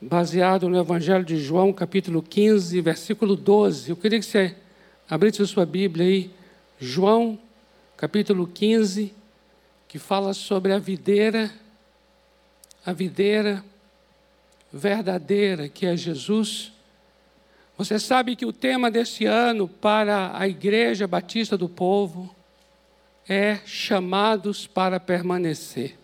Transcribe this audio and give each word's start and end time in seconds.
baseado 0.00 0.68
no 0.68 0.78
Evangelho 0.78 1.24
de 1.24 1.38
João, 1.38 1.72
capítulo 1.72 2.22
15, 2.22 2.80
versículo 2.80 3.34
12. 3.34 3.90
Eu 3.90 3.96
queria 3.96 4.20
que 4.20 4.24
você 4.24 4.54
abrisse 5.10 5.42
a 5.42 5.46
sua 5.46 5.66
Bíblia 5.66 6.06
aí, 6.06 6.30
João, 6.78 7.36
capítulo 7.96 8.46
15, 8.46 9.12
que 9.88 9.98
fala 9.98 10.32
sobre 10.34 10.72
a 10.72 10.78
videira, 10.78 11.50
a 12.86 12.92
videira 12.92 13.64
verdadeira, 14.72 15.68
que 15.68 15.84
é 15.84 15.96
Jesus. 15.96 16.72
Você 17.76 17.98
sabe 17.98 18.36
que 18.36 18.46
o 18.46 18.52
tema 18.52 18.92
desse 18.92 19.24
ano 19.24 19.66
para 19.66 20.38
a 20.38 20.46
Igreja 20.46 21.08
Batista 21.08 21.58
do 21.58 21.68
Povo 21.68 22.32
é 23.28 23.58
chamados 23.66 24.64
para 24.64 25.00
permanecer. 25.00 25.98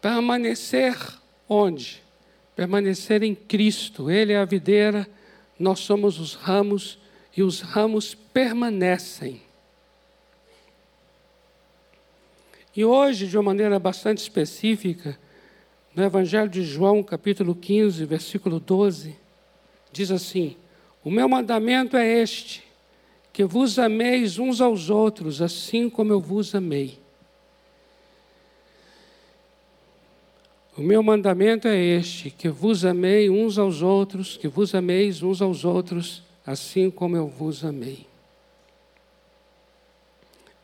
Permanecer 0.00 0.96
Onde? 1.48 2.02
Permanecer 2.54 3.22
em 3.22 3.34
Cristo. 3.34 4.10
Ele 4.10 4.32
é 4.32 4.38
a 4.38 4.44
videira, 4.44 5.08
nós 5.58 5.80
somos 5.80 6.18
os 6.18 6.34
ramos 6.34 6.98
e 7.36 7.42
os 7.42 7.60
ramos 7.60 8.14
permanecem. 8.14 9.42
E 12.74 12.84
hoje, 12.84 13.26
de 13.26 13.36
uma 13.36 13.44
maneira 13.44 13.78
bastante 13.78 14.18
específica, 14.18 15.18
no 15.94 16.04
Evangelho 16.04 16.50
de 16.50 16.62
João, 16.62 17.02
capítulo 17.02 17.54
15, 17.54 18.04
versículo 18.04 18.60
12, 18.60 19.16
diz 19.90 20.10
assim: 20.10 20.56
O 21.02 21.10
meu 21.10 21.26
mandamento 21.26 21.96
é 21.96 22.20
este, 22.20 22.62
que 23.32 23.44
vos 23.44 23.78
ameis 23.78 24.38
uns 24.38 24.60
aos 24.60 24.90
outros, 24.90 25.40
assim 25.40 25.88
como 25.88 26.12
eu 26.12 26.20
vos 26.20 26.54
amei. 26.54 26.98
O 30.76 30.82
meu 30.82 31.02
mandamento 31.02 31.66
é 31.66 31.76
este: 31.76 32.30
que 32.30 32.48
vos 32.48 32.84
amei 32.84 33.30
uns 33.30 33.56
aos 33.58 33.80
outros, 33.80 34.36
que 34.36 34.46
vos 34.46 34.74
ameis 34.74 35.22
uns 35.22 35.40
aos 35.40 35.64
outros, 35.64 36.22
assim 36.46 36.90
como 36.90 37.16
eu 37.16 37.26
vos 37.26 37.64
amei. 37.64 38.06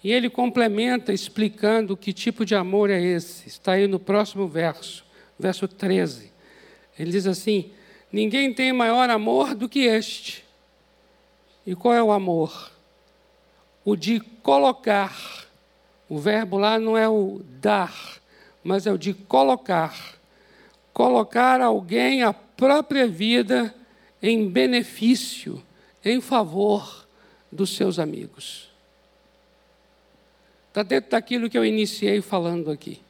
E 0.05 0.12
ele 0.12 0.28
complementa 0.28 1.12
explicando 1.12 1.97
que 1.97 2.12
tipo 2.12 2.45
de 2.45 2.55
amor 2.55 2.91
é 2.91 3.01
esse. 3.01 3.48
Está 3.48 3.73
aí 3.73 3.86
no 3.86 4.01
próximo 4.01 4.48
verso, 4.48 5.05
verso 5.39 5.67
13. 5.67 6.31
Ele 6.98 7.11
diz 7.11 7.27
assim: 7.27 7.70
Ninguém 8.12 8.53
tem 8.53 8.73
maior 8.73 9.08
amor 9.08 9.55
do 9.55 9.69
que 9.69 9.81
este. 9.81 10.45
E 11.67 11.75
qual 11.75 11.95
é 11.95 12.03
o 12.03 12.12
amor? 12.12 12.70
O 13.84 13.97
de 13.97 14.20
colocar. 14.20 15.47
O 16.08 16.19
verbo 16.19 16.58
lá 16.58 16.79
não 16.79 16.98
é 16.98 17.08
o 17.08 17.41
dar, 17.58 18.20
mas 18.62 18.86
é 18.86 18.92
o 18.92 18.98
de 18.98 19.14
colocar. 19.14 20.18
Colocar 20.92 21.60
alguém 21.60 22.22
a 22.22 22.32
própria 22.32 23.08
vida 23.08 23.74
em 24.22 24.48
benefício, 24.48 25.62
em 26.05 26.20
favor 26.20 27.06
dos 27.50 27.74
seus 27.74 27.98
amigos. 27.98 28.70
Está 30.68 30.83
dentro 30.83 31.10
daquilo 31.10 31.50
que 31.50 31.58
eu 31.58 31.64
iniciei 31.64 32.22
falando 32.22 32.70
aqui. 32.70 33.00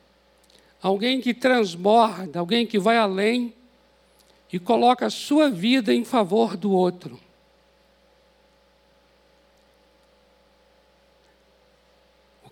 Alguém 0.83 1.21
que 1.21 1.33
transborda, 1.33 2.41
alguém 2.41 2.67
que 2.67 2.79
vai 2.79 2.97
além 2.97 3.55
e 4.53 4.59
coloca 4.59 5.07
a 5.07 5.11
sua 5.11 5.49
vida 5.49 5.95
em 5.95 6.05
favor 6.05 6.57
do 6.57 6.73
outro. 6.73 7.21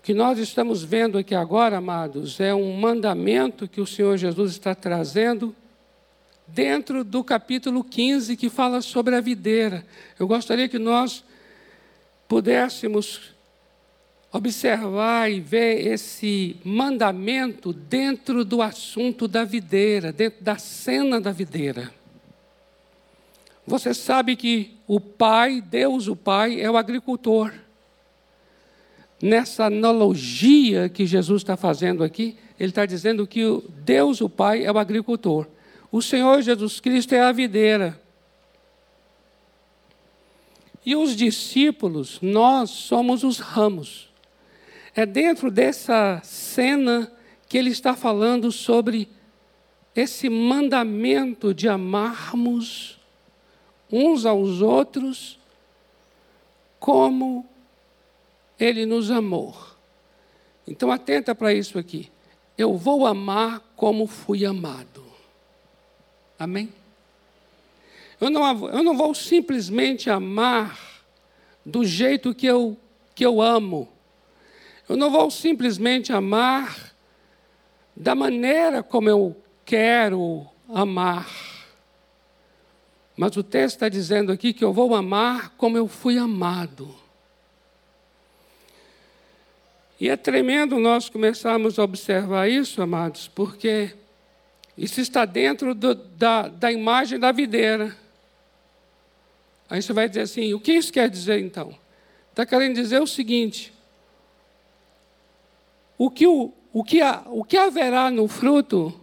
Que 0.03 0.13
nós 0.13 0.39
estamos 0.39 0.83
vendo 0.83 1.17
aqui 1.17 1.35
agora, 1.35 1.77
amados, 1.77 2.39
é 2.39 2.53
um 2.53 2.73
mandamento 2.73 3.67
que 3.67 3.79
o 3.79 3.85
Senhor 3.85 4.17
Jesus 4.17 4.51
está 4.51 4.73
trazendo 4.73 5.55
dentro 6.47 7.03
do 7.03 7.23
capítulo 7.23 7.83
15 7.83 8.35
que 8.35 8.49
fala 8.49 8.81
sobre 8.81 9.15
a 9.15 9.21
videira. 9.21 9.85
Eu 10.19 10.27
gostaria 10.27 10.67
que 10.67 10.79
nós 10.79 11.23
pudéssemos 12.27 13.31
observar 14.31 15.29
e 15.31 15.39
ver 15.39 15.85
esse 15.85 16.55
mandamento 16.63 17.71
dentro 17.71 18.43
do 18.43 18.61
assunto 18.61 19.27
da 19.27 19.43
videira, 19.43 20.11
dentro 20.11 20.43
da 20.43 20.57
cena 20.57 21.21
da 21.21 21.31
videira. 21.31 21.91
Você 23.67 23.93
sabe 23.93 24.35
que 24.35 24.77
o 24.87 24.99
Pai, 24.99 25.61
Deus 25.61 26.07
o 26.07 26.15
Pai, 26.15 26.59
é 26.59 26.71
o 26.71 26.77
agricultor 26.77 27.53
nessa 29.21 29.65
analogia 29.65 30.89
que 30.89 31.05
Jesus 31.05 31.41
está 31.41 31.55
fazendo 31.55 32.03
aqui, 32.03 32.35
ele 32.59 32.69
está 32.69 32.85
dizendo 32.85 33.27
que 33.27 33.41
Deus, 33.83 34.21
o 34.21 34.29
Pai, 34.29 34.65
é 34.65 34.71
o 34.71 34.77
agricultor. 34.77 35.47
O 35.91 36.01
Senhor 36.01 36.41
Jesus 36.41 36.79
Cristo 36.79 37.13
é 37.13 37.21
a 37.21 37.31
videira. 37.31 37.99
E 40.85 40.95
os 40.95 41.15
discípulos, 41.15 42.19
nós 42.21 42.69
somos 42.71 43.23
os 43.23 43.39
ramos. 43.39 44.09
É 44.95 45.05
dentro 45.05 45.51
dessa 45.51 46.21
cena 46.23 47.11
que 47.47 47.57
ele 47.57 47.69
está 47.69 47.95
falando 47.95 48.51
sobre 48.51 49.07
esse 49.95 50.29
mandamento 50.29 51.53
de 51.53 51.67
amarmos 51.67 52.97
uns 53.91 54.25
aos 54.25 54.61
outros 54.61 55.37
como 56.79 57.45
ele 58.61 58.85
nos 58.85 59.09
amou. 59.09 59.55
Então 60.67 60.91
atenta 60.91 61.33
para 61.33 61.51
isso 61.51 61.79
aqui. 61.79 62.11
Eu 62.55 62.77
vou 62.77 63.07
amar 63.07 63.59
como 63.75 64.05
fui 64.05 64.45
amado. 64.45 65.03
Amém? 66.37 66.69
Eu 68.19 68.29
não, 68.29 68.69
eu 68.69 68.83
não 68.83 68.95
vou 68.95 69.15
simplesmente 69.15 70.09
amar 70.11 70.79
do 71.65 71.83
jeito 71.83 72.35
que 72.35 72.45
eu, 72.45 72.77
que 73.15 73.25
eu 73.25 73.41
amo. 73.41 73.89
Eu 74.87 74.95
não 74.95 75.09
vou 75.09 75.31
simplesmente 75.31 76.13
amar 76.13 76.93
da 77.95 78.13
maneira 78.13 78.83
como 78.83 79.09
eu 79.09 79.35
quero 79.65 80.45
amar. 80.69 81.27
Mas 83.17 83.35
o 83.37 83.43
texto 83.43 83.75
está 83.75 83.89
dizendo 83.89 84.31
aqui 84.31 84.53
que 84.53 84.63
eu 84.63 84.71
vou 84.71 84.93
amar 84.93 85.55
como 85.57 85.77
eu 85.77 85.87
fui 85.87 86.17
amado. 86.17 86.93
E 90.01 90.09
é 90.09 90.17
tremendo 90.17 90.79
nós 90.79 91.09
começarmos 91.09 91.77
a 91.77 91.83
observar 91.83 92.49
isso, 92.49 92.81
amados, 92.81 93.27
porque 93.27 93.93
isso 94.75 94.99
está 94.99 95.25
dentro 95.25 95.75
do, 95.75 95.93
da, 95.93 96.47
da 96.47 96.71
imagem 96.71 97.19
da 97.19 97.31
videira. 97.31 97.95
Aí 99.69 99.79
você 99.79 99.93
vai 99.93 100.09
dizer 100.09 100.21
assim: 100.21 100.55
o 100.55 100.59
que 100.59 100.73
isso 100.73 100.91
quer 100.91 101.07
dizer 101.07 101.39
então? 101.39 101.77
Está 102.31 102.47
querendo 102.47 102.73
dizer 102.73 102.99
o 102.99 103.05
seguinte: 103.05 103.71
o 105.99 106.09
que, 106.09 106.25
o, 106.25 106.51
o, 106.73 106.83
que, 106.83 106.99
o 107.27 107.43
que 107.43 107.57
haverá 107.57 108.09
no 108.09 108.27
fruto 108.27 108.99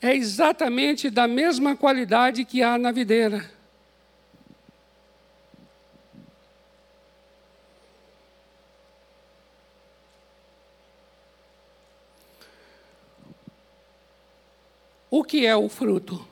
é 0.00 0.14
exatamente 0.14 1.10
da 1.10 1.26
mesma 1.26 1.74
qualidade 1.74 2.44
que 2.44 2.62
há 2.62 2.78
na 2.78 2.92
videira. 2.92 3.50
O 15.14 15.22
que 15.22 15.44
é 15.44 15.54
o 15.54 15.68
fruto? 15.68 16.26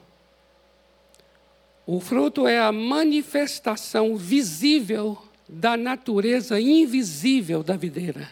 O 1.87 2.01
fruto 2.01 2.47
é 2.47 2.59
a 2.59 2.73
manifestação 2.73 4.17
visível 4.17 5.19
da 5.47 5.77
natureza 5.77 6.59
invisível 6.59 7.63
da 7.63 7.77
videira. 7.77 8.27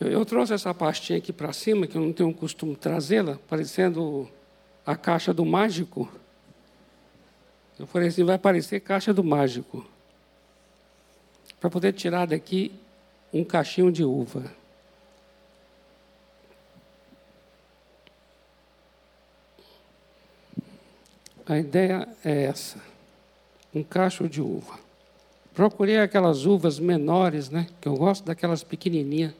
Eu, 0.00 0.24
trouxe 0.24 0.54
essa 0.54 0.72
pastinha 0.72 1.18
aqui 1.18 1.34
para 1.34 1.52
cima, 1.52 1.86
que 1.86 1.98
eu 1.98 2.00
não 2.00 2.14
tenho 2.14 2.32
costume 2.32 2.74
trazê-la, 2.74 3.38
parecendo 3.46 4.26
a 4.86 4.96
caixa 4.96 5.34
do 5.34 5.44
mágico. 5.44 6.10
Eu 7.78 7.86
falei 7.86 8.08
assim: 8.08 8.24
vai 8.24 8.38
parecer 8.38 8.80
caixa 8.80 9.12
do 9.12 9.22
mágico. 9.22 9.86
Para 11.60 11.68
poder 11.68 11.92
tirar 11.92 12.26
daqui 12.26 12.72
um 13.34 13.44
cachinho 13.44 13.92
de 13.92 14.02
uva. 14.02 14.50
A 21.46 21.58
ideia 21.58 22.08
é 22.24 22.44
essa: 22.44 22.78
um 23.74 23.82
cacho 23.82 24.28
de 24.28 24.42
uva. 24.42 24.78
Procurei 25.54 25.98
aquelas 25.98 26.44
uvas 26.44 26.78
menores, 26.78 27.48
né? 27.48 27.66
Que 27.80 27.88
eu 27.88 27.94
gosto 27.94 28.24
daquelas 28.24 28.62
pequenininhas. 28.62 29.32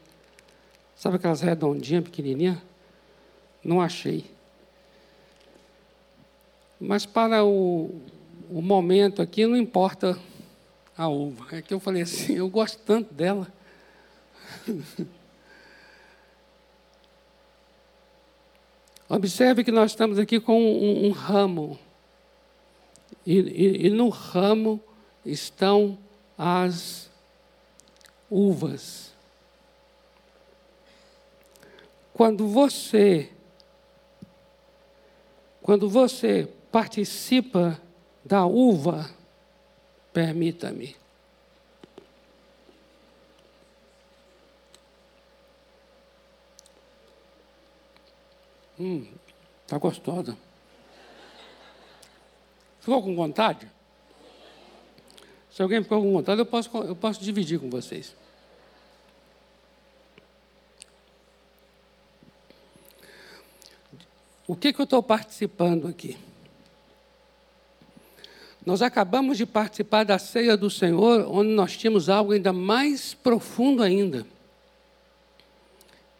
Sabe 0.96 1.16
aquelas 1.16 1.42
redondinhas, 1.42 2.04
pequenininhas? 2.04 2.56
Não 3.62 3.82
achei. 3.82 4.24
Mas 6.80 7.04
para 7.04 7.44
o, 7.44 8.00
o 8.48 8.62
momento 8.62 9.20
aqui, 9.20 9.46
não 9.46 9.56
importa 9.56 10.18
a 10.96 11.08
uva. 11.08 11.56
É 11.56 11.60
que 11.60 11.74
eu 11.74 11.80
falei 11.80 12.02
assim, 12.02 12.36
eu 12.36 12.48
gosto 12.48 12.78
tanto 12.78 13.12
dela. 13.12 13.52
Observe 19.08 19.62
que 19.62 19.70
nós 19.70 19.92
estamos 19.92 20.18
aqui 20.18 20.40
com 20.40 20.60
um, 20.60 21.06
um 21.06 21.10
ramo. 21.10 21.78
E, 23.26 23.38
e, 23.38 23.86
e 23.86 23.90
no 23.90 24.08
ramo 24.08 24.80
estão 25.24 25.98
as 26.38 27.10
uvas. 28.30 29.12
Quando 32.14 32.46
você 32.48 33.30
quando 35.66 35.90
você 35.90 36.48
participa 36.70 37.80
da 38.24 38.46
uva, 38.46 39.10
permita-me. 40.12 40.94
Hum, 48.78 49.08
tá 49.66 49.76
gostosa. 49.76 50.38
Ficou 52.86 53.02
com 53.02 53.16
vontade? 53.16 53.68
Se 55.50 55.60
alguém 55.60 55.82
ficou 55.82 56.00
com 56.00 56.12
vontade, 56.12 56.40
eu 56.40 56.46
posso, 56.46 56.70
eu 56.84 56.94
posso 56.94 57.20
dividir 57.20 57.58
com 57.58 57.68
vocês. 57.68 58.14
O 64.46 64.54
que, 64.54 64.72
que 64.72 64.80
eu 64.80 64.84
estou 64.84 65.02
participando 65.02 65.88
aqui? 65.88 66.16
Nós 68.64 68.80
acabamos 68.82 69.36
de 69.36 69.44
participar 69.44 70.04
da 70.04 70.16
ceia 70.16 70.56
do 70.56 70.70
Senhor, 70.70 71.26
onde 71.28 71.50
nós 71.50 71.76
tínhamos 71.76 72.08
algo 72.08 72.30
ainda 72.30 72.52
mais 72.52 73.14
profundo 73.14 73.82
ainda, 73.82 74.24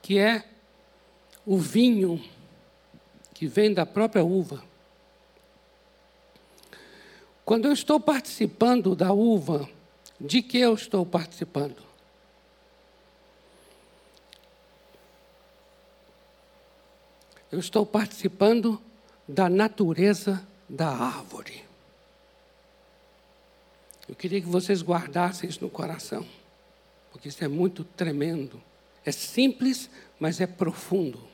que 0.02 0.18
é 0.18 0.44
o 1.46 1.58
vinho 1.58 2.20
que 3.32 3.46
vem 3.46 3.72
da 3.72 3.86
própria 3.86 4.24
uva. 4.24 4.64
Quando 7.46 7.64
eu 7.64 7.72
estou 7.72 7.98
participando 7.98 8.94
da 8.94 9.10
uva, 9.12 9.66
de 10.20 10.42
que 10.42 10.58
eu 10.58 10.74
estou 10.74 11.06
participando? 11.06 11.86
eu 17.50 17.60
estou 17.60 17.86
participando 17.86 18.80
da 19.26 19.48
natureza 19.48 20.46
da 20.68 20.88
árvore. 20.88 21.64
Eu 24.08 24.14
queria 24.14 24.40
que 24.40 24.46
vocês 24.46 24.82
guardassem 24.82 25.48
isso 25.48 25.62
no 25.62 25.70
coração, 25.70 26.26
porque 27.10 27.28
isso 27.28 27.42
é 27.42 27.48
muito 27.48 27.82
tremendo. 27.82 28.62
É 29.04 29.10
simples, 29.10 29.88
mas 30.20 30.40
é 30.40 30.46
profundo. 30.46 31.26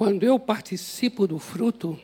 Quando 0.00 0.22
eu 0.22 0.38
participo 0.38 1.26
do 1.26 1.38
fruto, 1.38 2.00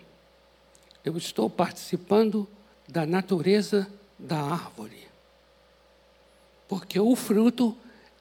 eu 1.03 1.17
estou 1.17 1.49
participando 1.49 2.47
da 2.87 3.07
natureza 3.07 3.91
da 4.19 4.39
árvore. 4.39 5.09
Porque 6.69 7.01
o 7.01 7.17
fruto 7.17 7.75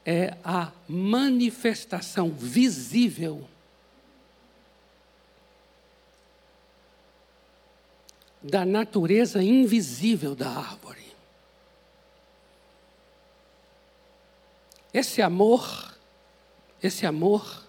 é 0.05 0.37
a 0.45 0.71
manifestação 0.87 2.31
visível 2.31 3.45
da 8.41 8.63
natureza 8.63 9.43
invisível 9.43 10.33
da 10.33 10.51
árvore. 10.51 11.13
Esse 14.93 15.21
amor, 15.21 15.93
esse 16.81 17.05
amor, 17.05 17.64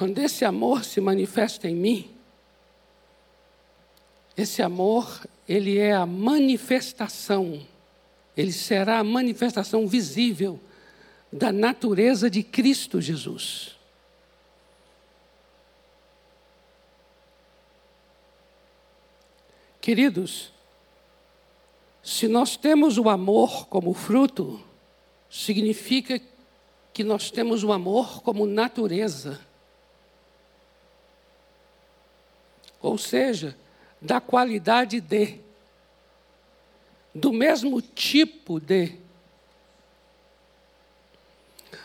quando 0.00 0.18
esse 0.18 0.46
amor 0.46 0.82
se 0.82 0.98
manifesta 0.98 1.68
em 1.68 1.74
mim, 1.74 2.10
esse 4.34 4.62
amor, 4.62 5.26
ele 5.46 5.76
é 5.76 5.92
a 5.92 6.06
manifestação 6.06 7.60
ele 8.40 8.52
será 8.52 8.98
a 9.00 9.04
manifestação 9.04 9.86
visível 9.86 10.58
da 11.30 11.52
natureza 11.52 12.30
de 12.30 12.42
Cristo 12.42 12.98
Jesus. 12.98 13.76
Queridos, 19.78 20.52
se 22.02 22.26
nós 22.28 22.56
temos 22.56 22.96
o 22.96 23.10
amor 23.10 23.66
como 23.66 23.92
fruto, 23.92 24.58
significa 25.28 26.18
que 26.92 27.04
nós 27.04 27.30
temos 27.30 27.62
o 27.62 27.72
amor 27.72 28.22
como 28.22 28.46
natureza. 28.46 29.49
Ou 32.80 32.96
seja, 32.96 33.56
da 34.00 34.20
qualidade 34.20 35.00
de 35.00 35.40
do 37.14 37.32
mesmo 37.32 37.80
tipo 37.82 38.60
de. 38.60 38.92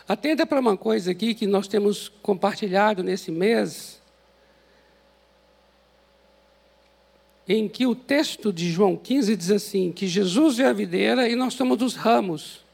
Atenda 0.08 0.46
para 0.46 0.60
uma 0.60 0.76
coisa 0.76 1.10
aqui 1.10 1.34
que 1.34 1.46
nós 1.46 1.66
temos 1.66 2.08
compartilhado 2.22 3.02
nesse 3.02 3.32
mês, 3.32 4.00
em 7.48 7.68
que 7.68 7.86
o 7.86 7.94
texto 7.94 8.52
de 8.52 8.70
João 8.70 8.96
15 8.96 9.36
diz 9.36 9.50
assim: 9.50 9.92
que 9.92 10.06
Jesus 10.06 10.60
é 10.60 10.66
a 10.66 10.72
videira 10.72 11.28
e 11.28 11.34
nós 11.34 11.54
somos 11.54 11.82
os 11.82 11.96
ramos. 11.96 12.64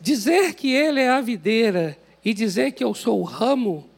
Dizer 0.00 0.54
que 0.54 0.72
Ele 0.72 1.00
é 1.00 1.10
a 1.10 1.20
videira 1.20 1.96
e 2.24 2.34
dizer 2.34 2.72
que 2.72 2.82
eu 2.82 2.94
sou 2.94 3.20
o 3.20 3.24
ramo, 3.24 3.88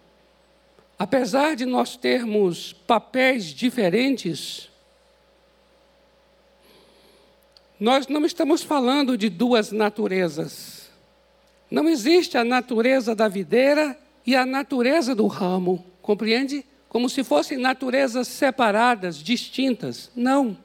apesar 1.00 1.56
de 1.56 1.66
nós 1.66 1.96
termos 1.96 2.72
papéis 2.86 3.46
diferentes, 3.46 4.70
Nós 7.80 8.06
não 8.08 8.26
estamos 8.26 8.62
falando 8.62 9.16
de 9.16 9.30
duas 9.30 9.72
naturezas. 9.72 10.90
Não 11.70 11.88
existe 11.88 12.36
a 12.36 12.44
natureza 12.44 13.14
da 13.14 13.26
videira 13.26 13.98
e 14.26 14.36
a 14.36 14.44
natureza 14.44 15.14
do 15.14 15.26
ramo, 15.26 15.82
compreende? 16.02 16.62
Como 16.90 17.08
se 17.08 17.24
fossem 17.24 17.56
naturezas 17.56 18.28
separadas, 18.28 19.16
distintas. 19.16 20.10
Não. 20.14 20.58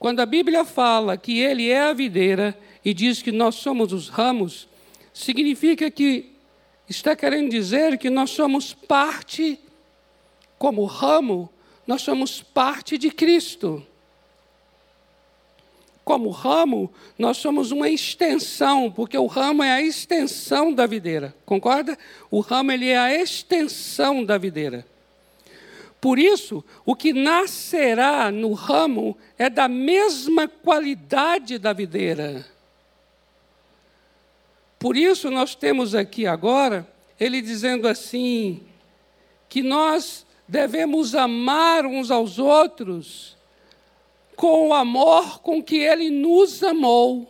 Quando 0.00 0.18
a 0.18 0.26
Bíblia 0.26 0.64
fala 0.64 1.16
que 1.16 1.38
Ele 1.38 1.70
é 1.70 1.80
a 1.80 1.92
videira 1.92 2.58
e 2.84 2.92
diz 2.92 3.22
que 3.22 3.30
nós 3.30 3.54
somos 3.54 3.92
os 3.92 4.08
ramos, 4.08 4.68
significa 5.14 5.88
que 5.92 6.35
está 6.88 7.16
querendo 7.16 7.50
dizer 7.50 7.98
que 7.98 8.08
nós 8.08 8.30
somos 8.30 8.72
parte, 8.72 9.58
como 10.58 10.84
ramo, 10.84 11.50
nós 11.86 12.02
somos 12.02 12.42
parte 12.42 12.96
de 12.96 13.10
Cristo. 13.10 13.84
Como 16.04 16.30
ramo, 16.30 16.92
nós 17.18 17.36
somos 17.38 17.72
uma 17.72 17.88
extensão, 17.88 18.90
porque 18.90 19.18
o 19.18 19.26
ramo 19.26 19.62
é 19.62 19.72
a 19.72 19.82
extensão 19.82 20.72
da 20.72 20.86
videira. 20.86 21.34
Concorda? 21.44 21.98
O 22.30 22.38
ramo 22.40 22.70
ele 22.70 22.88
é 22.88 22.96
a 22.96 23.12
extensão 23.12 24.24
da 24.24 24.38
videira. 24.38 24.86
Por 26.00 26.18
isso, 26.18 26.64
o 26.84 26.94
que 26.94 27.12
nascerá 27.12 28.30
no 28.30 28.52
ramo 28.52 29.16
é 29.36 29.50
da 29.50 29.66
mesma 29.66 30.46
qualidade 30.46 31.58
da 31.58 31.72
videira. 31.72 32.46
Por 34.86 34.96
isso, 34.96 35.32
nós 35.32 35.56
temos 35.56 35.96
aqui 35.96 36.28
agora 36.28 36.86
ele 37.18 37.42
dizendo 37.42 37.88
assim: 37.88 38.62
que 39.48 39.60
nós 39.60 40.24
devemos 40.46 41.12
amar 41.12 41.84
uns 41.84 42.08
aos 42.08 42.38
outros 42.38 43.36
com 44.36 44.68
o 44.68 44.72
amor 44.72 45.40
com 45.40 45.60
que 45.60 45.78
ele 45.78 46.08
nos 46.08 46.62
amou. 46.62 47.28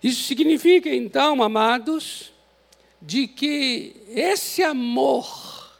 Isso 0.00 0.22
significa, 0.22 0.88
então, 0.94 1.42
amados, 1.42 2.32
de 3.02 3.26
que 3.26 3.96
esse 4.08 4.62
amor 4.62 5.76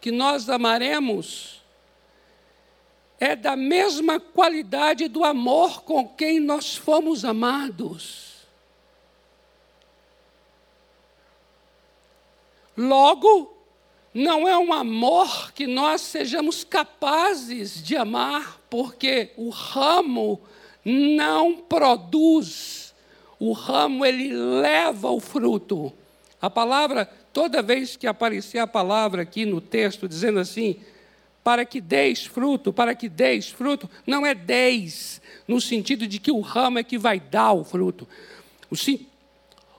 que 0.00 0.12
nós 0.12 0.48
amaremos 0.48 1.60
é 3.18 3.34
da 3.34 3.56
mesma 3.56 4.20
qualidade 4.20 5.08
do 5.08 5.24
amor 5.24 5.82
com 5.82 6.06
quem 6.06 6.38
nós 6.38 6.76
fomos 6.76 7.24
amados. 7.24 8.25
Logo, 12.76 13.56
não 14.12 14.48
é 14.48 14.56
um 14.56 14.72
amor 14.72 15.52
que 15.52 15.66
nós 15.66 16.00
sejamos 16.00 16.64
capazes 16.64 17.82
de 17.82 17.96
amar, 17.96 18.60
porque 18.68 19.30
o 19.36 19.50
ramo 19.50 20.40
não 20.84 21.56
produz, 21.56 22.94
o 23.38 23.52
ramo 23.52 24.04
ele 24.04 24.32
leva 24.32 25.10
o 25.10 25.20
fruto. 25.20 25.92
A 26.40 26.48
palavra, 26.48 27.06
toda 27.32 27.62
vez 27.62 27.96
que 27.96 28.06
aparecer 28.06 28.58
a 28.58 28.66
palavra 28.66 29.22
aqui 29.22 29.44
no 29.44 29.60
texto 29.60 30.08
dizendo 30.08 30.38
assim, 30.38 30.76
para 31.42 31.64
que 31.64 31.80
deis 31.80 32.24
fruto, 32.24 32.72
para 32.72 32.94
que 32.94 33.08
deis 33.08 33.50
fruto, 33.50 33.88
não 34.06 34.26
é 34.26 34.34
deis, 34.34 35.20
no 35.46 35.60
sentido 35.60 36.06
de 36.06 36.18
que 36.18 36.30
o 36.30 36.40
ramo 36.40 36.78
é 36.78 36.82
que 36.82 36.98
vai 36.98 37.20
dar 37.20 37.52
o 37.52 37.64
fruto. 37.64 38.08
O, 38.70 38.74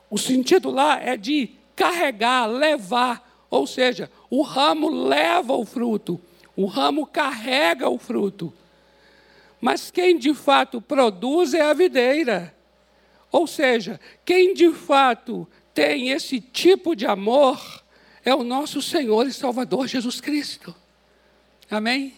o 0.09 0.17
sentido 0.17 0.71
lá 0.71 1.01
é 1.01 1.17
de 1.17 1.51
carregar, 1.77 2.47
levar, 2.47 3.45
ou 3.49 3.67
seja, 3.67 4.11
o 4.29 4.41
ramo 4.41 4.89
leva 4.89 5.53
o 5.53 5.63
fruto, 5.63 6.19
o 6.55 6.65
ramo 6.65 7.05
carrega 7.05 7.87
o 7.87 7.99
fruto. 7.99 8.51
Mas 9.61 9.91
quem 9.91 10.17
de 10.17 10.33
fato 10.33 10.81
produz 10.81 11.53
é 11.53 11.61
a 11.61 11.73
videira. 11.73 12.53
Ou 13.31 13.45
seja, 13.45 13.99
quem 14.25 14.53
de 14.53 14.73
fato 14.73 15.47
tem 15.73 16.09
esse 16.09 16.41
tipo 16.41 16.95
de 16.95 17.05
amor 17.05 17.83
é 18.25 18.33
o 18.33 18.43
nosso 18.43 18.81
Senhor 18.81 19.27
e 19.27 19.33
Salvador 19.33 19.87
Jesus 19.87 20.19
Cristo. 20.19 20.75
Amém? 21.69 22.13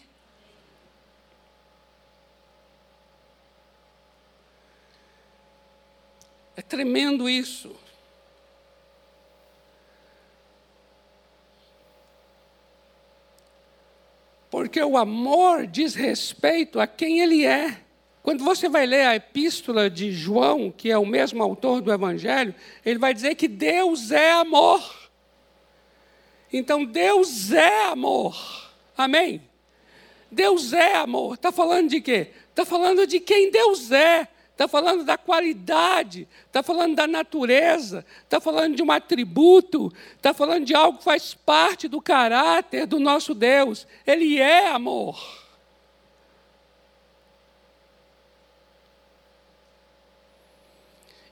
É 6.56 6.62
tremendo 6.62 7.28
isso. 7.28 7.74
Porque 14.50 14.82
o 14.82 14.96
amor 14.96 15.66
diz 15.66 15.94
respeito 15.94 16.80
a 16.80 16.86
quem 16.86 17.20
ele 17.20 17.46
é. 17.46 17.78
Quando 18.22 18.44
você 18.44 18.68
vai 18.68 18.84
ler 18.84 19.06
a 19.06 19.16
epístola 19.16 19.88
de 19.88 20.12
João, 20.12 20.70
que 20.70 20.90
é 20.90 20.98
o 20.98 21.06
mesmo 21.06 21.42
autor 21.42 21.80
do 21.80 21.92
Evangelho, 21.92 22.54
ele 22.84 22.98
vai 22.98 23.14
dizer 23.14 23.34
que 23.34 23.48
Deus 23.48 24.10
é 24.10 24.32
amor. 24.32 25.10
Então, 26.52 26.84
Deus 26.84 27.52
é 27.52 27.86
amor. 27.86 28.36
Amém? 28.96 29.40
Deus 30.30 30.72
é 30.72 30.96
amor. 30.96 31.34
Está 31.34 31.50
falando 31.50 31.88
de 31.88 32.00
quê? 32.00 32.28
Está 32.50 32.64
falando 32.64 33.06
de 33.06 33.20
quem 33.20 33.50
Deus 33.50 33.90
é. 33.90 34.28
Está 34.60 34.68
falando 34.68 35.04
da 35.04 35.16
qualidade, 35.16 36.28
está 36.46 36.62
falando 36.62 36.94
da 36.94 37.06
natureza, 37.06 38.04
está 38.24 38.38
falando 38.42 38.76
de 38.76 38.82
um 38.82 38.92
atributo, 38.92 39.90
está 40.14 40.34
falando 40.34 40.66
de 40.66 40.74
algo 40.74 40.98
que 40.98 41.04
faz 41.04 41.32
parte 41.32 41.88
do 41.88 41.98
caráter 41.98 42.86
do 42.86 43.00
nosso 43.00 43.34
Deus. 43.34 43.86
Ele 44.06 44.38
é 44.38 44.68
amor. 44.68 45.18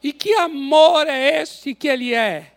E 0.03 0.11
que 0.11 0.33
amor 0.33 1.07
é 1.07 1.43
esse 1.43 1.75
que 1.75 1.87
ele 1.87 2.15
é? 2.15 2.55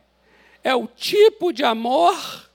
É 0.63 0.73
o 0.73 0.87
tipo 0.87 1.51
de 1.51 1.65
amor 1.65 2.49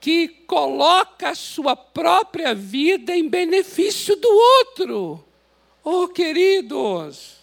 que 0.00 0.28
coloca 0.46 1.28
a 1.28 1.34
sua 1.34 1.76
própria 1.76 2.54
vida 2.54 3.14
em 3.14 3.28
benefício 3.28 4.16
do 4.16 4.30
outro. 4.30 5.27
Oh, 5.90 6.06
queridos, 6.06 7.38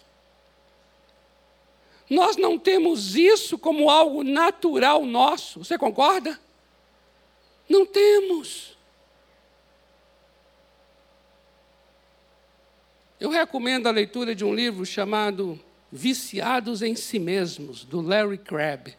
nós 2.08 2.36
não 2.36 2.56
temos 2.56 3.16
isso 3.16 3.58
como 3.58 3.90
algo 3.90 4.22
natural 4.22 5.04
nosso, 5.04 5.64
você 5.64 5.76
concorda? 5.76 6.38
Não 7.68 7.84
temos. 7.84 8.78
Eu 13.18 13.30
recomendo 13.30 13.88
a 13.88 13.90
leitura 13.90 14.32
de 14.32 14.44
um 14.44 14.54
livro 14.54 14.86
chamado 14.86 15.58
Viciados 15.90 16.82
em 16.82 16.94
Si 16.94 17.18
Mesmos, 17.18 17.82
do 17.82 18.00
Larry 18.00 18.38
Crabb. 18.38 18.96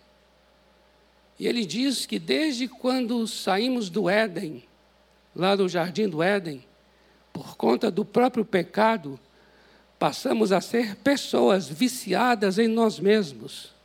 E 1.40 1.48
ele 1.48 1.66
diz 1.66 2.06
que 2.06 2.20
desde 2.20 2.68
quando 2.68 3.26
saímos 3.26 3.90
do 3.90 4.10
Éden, 4.10 4.62
lá 5.34 5.56
do 5.56 5.70
jardim 5.70 6.10
do 6.10 6.22
Éden, 6.22 6.62
por 7.32 7.56
conta 7.56 7.90
do 7.90 8.04
próprio 8.04 8.44
pecado, 8.44 9.18
passamos 10.00 10.52
a 10.52 10.62
ser 10.62 10.96
pessoas 10.98 11.68
viciadas 11.68 12.60
em 12.60 12.68
nós 12.68 13.00
mesmos. 13.00 13.76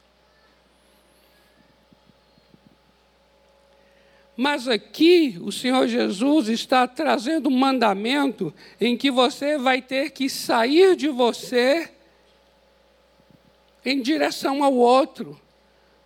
Mas 4.36 4.66
aqui 4.66 5.38
o 5.42 5.52
Senhor 5.52 5.86
Jesus 5.86 6.48
está 6.48 6.86
trazendo 6.88 7.48
um 7.48 7.56
mandamento 7.56 8.52
em 8.80 8.96
que 8.96 9.10
você 9.10 9.58
vai 9.58 9.82
ter 9.82 10.10
que 10.10 10.28
sair 10.28 10.96
de 10.96 11.08
você 11.08 11.90
em 13.84 14.00
direção 14.00 14.64
ao 14.64 14.74
outro. 14.74 15.38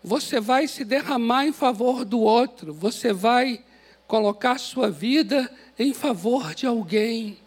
Você 0.03 0.41
vai 0.41 0.67
se 0.67 0.85
derramar 0.85 1.47
em 1.47 1.53
favor 1.53 2.05
do 2.05 2.21
outro, 2.21 2.73
você 2.73 3.13
vai 3.13 3.65
colocar 4.07 4.59
sua 4.59 4.91
vida 4.91 5.51
em 5.79 5.93
favor 5.93 6.55
de 6.55 6.67
alguém, 6.67 7.39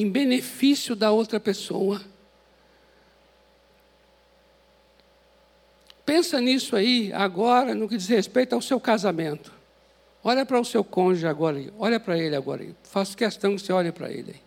em 0.00 0.10
benefício 0.10 0.96
da 0.96 1.10
outra 1.10 1.38
pessoa. 1.38 2.00
Pensa 6.06 6.40
nisso 6.40 6.74
aí 6.74 7.12
agora, 7.12 7.74
no 7.74 7.86
que 7.86 7.98
diz 7.98 8.08
respeito 8.08 8.54
ao 8.54 8.62
seu 8.62 8.80
casamento. 8.80 9.52
Olha 10.24 10.46
para 10.46 10.58
o 10.58 10.64
seu 10.64 10.82
cônjuge 10.82 11.26
agora, 11.26 11.62
olha 11.78 12.00
para 12.00 12.16
ele 12.18 12.34
agora. 12.34 12.66
Faço 12.82 13.14
questão 13.14 13.54
que 13.54 13.60
você 13.60 13.74
olhe 13.74 13.92
para 13.92 14.10
ele. 14.10 14.40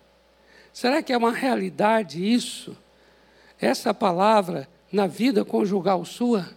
Será 0.74 1.04
que 1.04 1.14
é 1.14 1.18
uma 1.18 1.32
realidade 1.32 2.34
isso? 2.34 2.76
Essa 3.62 3.94
palavra 3.94 4.68
na 4.92 5.06
vida 5.06 5.46
conjugal 5.46 6.04
sua? 6.04 6.50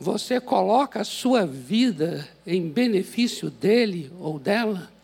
Você 0.00 0.40
coloca 0.40 1.00
a 1.00 1.04
sua 1.04 1.46
vida 1.46 2.28
em 2.44 2.68
benefício 2.68 3.50
dele 3.50 4.12
ou 4.18 4.36
dela? 4.36 4.95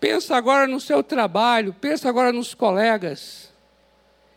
Pensa 0.00 0.34
agora 0.34 0.66
no 0.66 0.80
seu 0.80 1.02
trabalho, 1.02 1.74
pensa 1.74 2.08
agora 2.08 2.32
nos 2.32 2.54
colegas. 2.54 3.50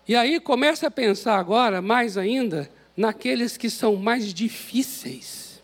E 0.05 0.13
aí 0.13 0.37
começa 0.41 0.87
a 0.87 0.91
pensar 0.91 1.39
agora, 1.39 1.81
mais 1.81 2.17
ainda, 2.17 2.69
naqueles 2.95 3.55
que 3.55 3.69
são 3.69 3.95
mais 3.95 4.33
difíceis. 4.33 5.63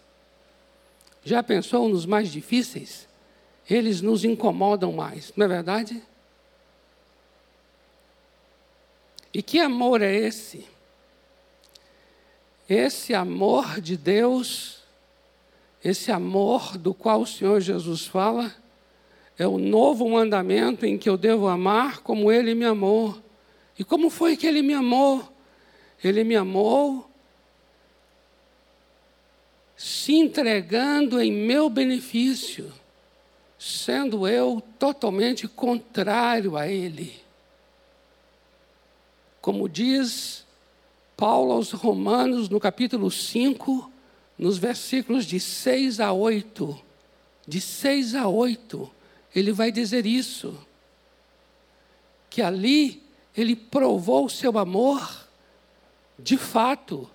Já 1.23 1.43
pensou 1.43 1.89
nos 1.89 2.05
mais 2.05 2.31
difíceis? 2.31 3.09
Eles 3.69 3.99
nos 3.99 4.23
incomodam 4.23 4.93
mais, 4.93 5.33
não 5.35 5.45
é 5.45 5.49
verdade? 5.49 6.01
E 9.33 9.43
que 9.43 9.59
amor 9.59 10.01
é 10.01 10.15
esse? 10.15 10.65
Esse 12.67 13.13
amor 13.13 13.81
de 13.81 13.97
Deus, 13.97 14.81
esse 15.83 16.11
amor 16.11 16.77
do 16.77 16.93
qual 16.93 17.21
o 17.21 17.27
Senhor 17.27 17.59
Jesus 17.59 18.05
fala, 18.07 18.55
é 19.39 19.48
o 19.48 19.58
novo 19.58 20.10
mandamento 20.10 20.86
em 20.86 20.98
que 20.98 21.10
eu 21.10 21.15
devo 21.15 21.48
amar 21.48 22.01
como 22.01 22.29
Ele 22.29 22.53
me 22.53 22.65
amou. 22.65 23.17
E 23.77 23.86
como 23.86 24.10
foi 24.10 24.36
que 24.36 24.46
Ele 24.46 24.62
me 24.62 24.74
amou? 24.74 25.34
Ele 26.03 26.25
me 26.25 26.36
amou 26.36 27.10
se 29.77 30.13
entregando 30.13 31.22
em 31.22 31.31
meu 31.31 31.69
benefício, 31.69 32.69
sendo 33.58 34.27
eu 34.27 34.62
totalmente 34.77 35.48
contrário 35.48 36.58
a 36.58 36.67
Ele. 36.67 37.17
Como 39.39 39.69
diz 39.69 40.46
Paulo 41.15 41.53
aos 41.53 41.72
Romanos, 41.72 42.50
no 42.50 42.60
capítulo 42.60 43.10
5, 43.10 43.89
nos 44.38 44.58
versículos 44.58 45.25
de 45.25 45.39
6 45.39 46.01
a 46.01 46.12
8, 46.12 46.77
de 47.48 47.62
6 47.62 48.15
a 48.15 48.27
8, 48.27 48.98
ele 49.36 49.51
vai 49.51 49.71
dizer 49.71 50.05
isso. 50.05 50.57
Que 52.29 52.41
ali 52.41 53.03
ele 53.36 53.55
provou 53.55 54.25
o 54.25 54.29
seu 54.29 54.57
amor, 54.57 55.27
de 56.17 56.38
fato, 56.38 57.09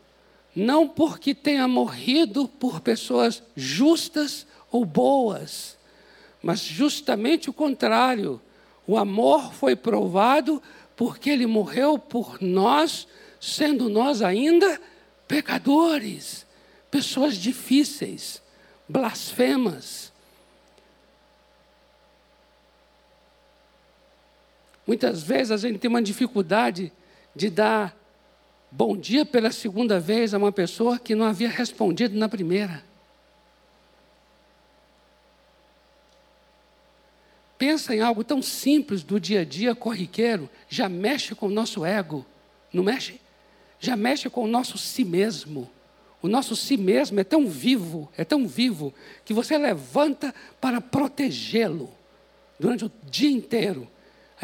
não 0.54 0.88
porque 0.88 1.34
tenha 1.34 1.66
morrido 1.66 2.48
por 2.48 2.80
pessoas 2.80 3.42
justas 3.56 4.46
ou 4.70 4.84
boas, 4.84 5.76
mas 6.42 6.60
justamente 6.60 7.50
o 7.50 7.52
contrário. 7.52 8.40
O 8.86 8.96
amor 8.98 9.52
foi 9.52 9.74
provado 9.74 10.62
porque 10.96 11.30
ele 11.30 11.46
morreu 11.46 11.98
por 11.98 12.40
nós 12.40 13.06
sendo 13.40 13.90
nós 13.90 14.22
ainda 14.22 14.80
pecadores, 15.28 16.46
pessoas 16.90 17.36
difíceis, 17.36 18.42
blasfemas. 18.88 20.12
Muitas 24.86 25.22
vezes 25.22 25.50
a 25.50 25.56
gente 25.56 25.78
tem 25.78 25.88
uma 25.88 26.02
dificuldade 26.02 26.92
de 27.34 27.50
dar 27.50 27.96
bom 28.70 28.96
dia 28.96 29.24
pela 29.24 29.50
segunda 29.50 29.98
vez 29.98 30.34
a 30.34 30.38
uma 30.38 30.52
pessoa 30.52 30.98
que 30.98 31.14
não 31.14 31.26
havia 31.26 31.48
respondido 31.48 32.16
na 32.18 32.28
primeira. 32.28 32.84
Pensa 37.56 37.94
em 37.94 38.00
algo 38.00 38.22
tão 38.22 38.42
simples 38.42 39.02
do 39.02 39.18
dia 39.18 39.40
a 39.40 39.44
dia 39.44 39.74
corriqueiro, 39.74 40.50
já 40.68 40.88
mexe 40.88 41.34
com 41.34 41.46
o 41.46 41.50
nosso 41.50 41.84
ego, 41.84 42.26
não 42.72 42.82
mexe? 42.82 43.20
já 43.84 43.96
mexe 43.96 44.30
com 44.30 44.44
o 44.44 44.48
nosso 44.48 44.78
si 44.78 45.04
mesmo. 45.04 45.70
O 46.22 46.28
nosso 46.28 46.56
si 46.56 46.76
mesmo 46.76 47.20
é 47.20 47.24
tão 47.24 47.46
vivo, 47.46 48.10
é 48.16 48.24
tão 48.24 48.48
vivo, 48.48 48.94
que 49.24 49.34
você 49.34 49.58
levanta 49.58 50.34
para 50.58 50.80
protegê-lo 50.80 51.90
durante 52.58 52.86
o 52.86 52.92
dia 53.10 53.30
inteiro. 53.30 53.86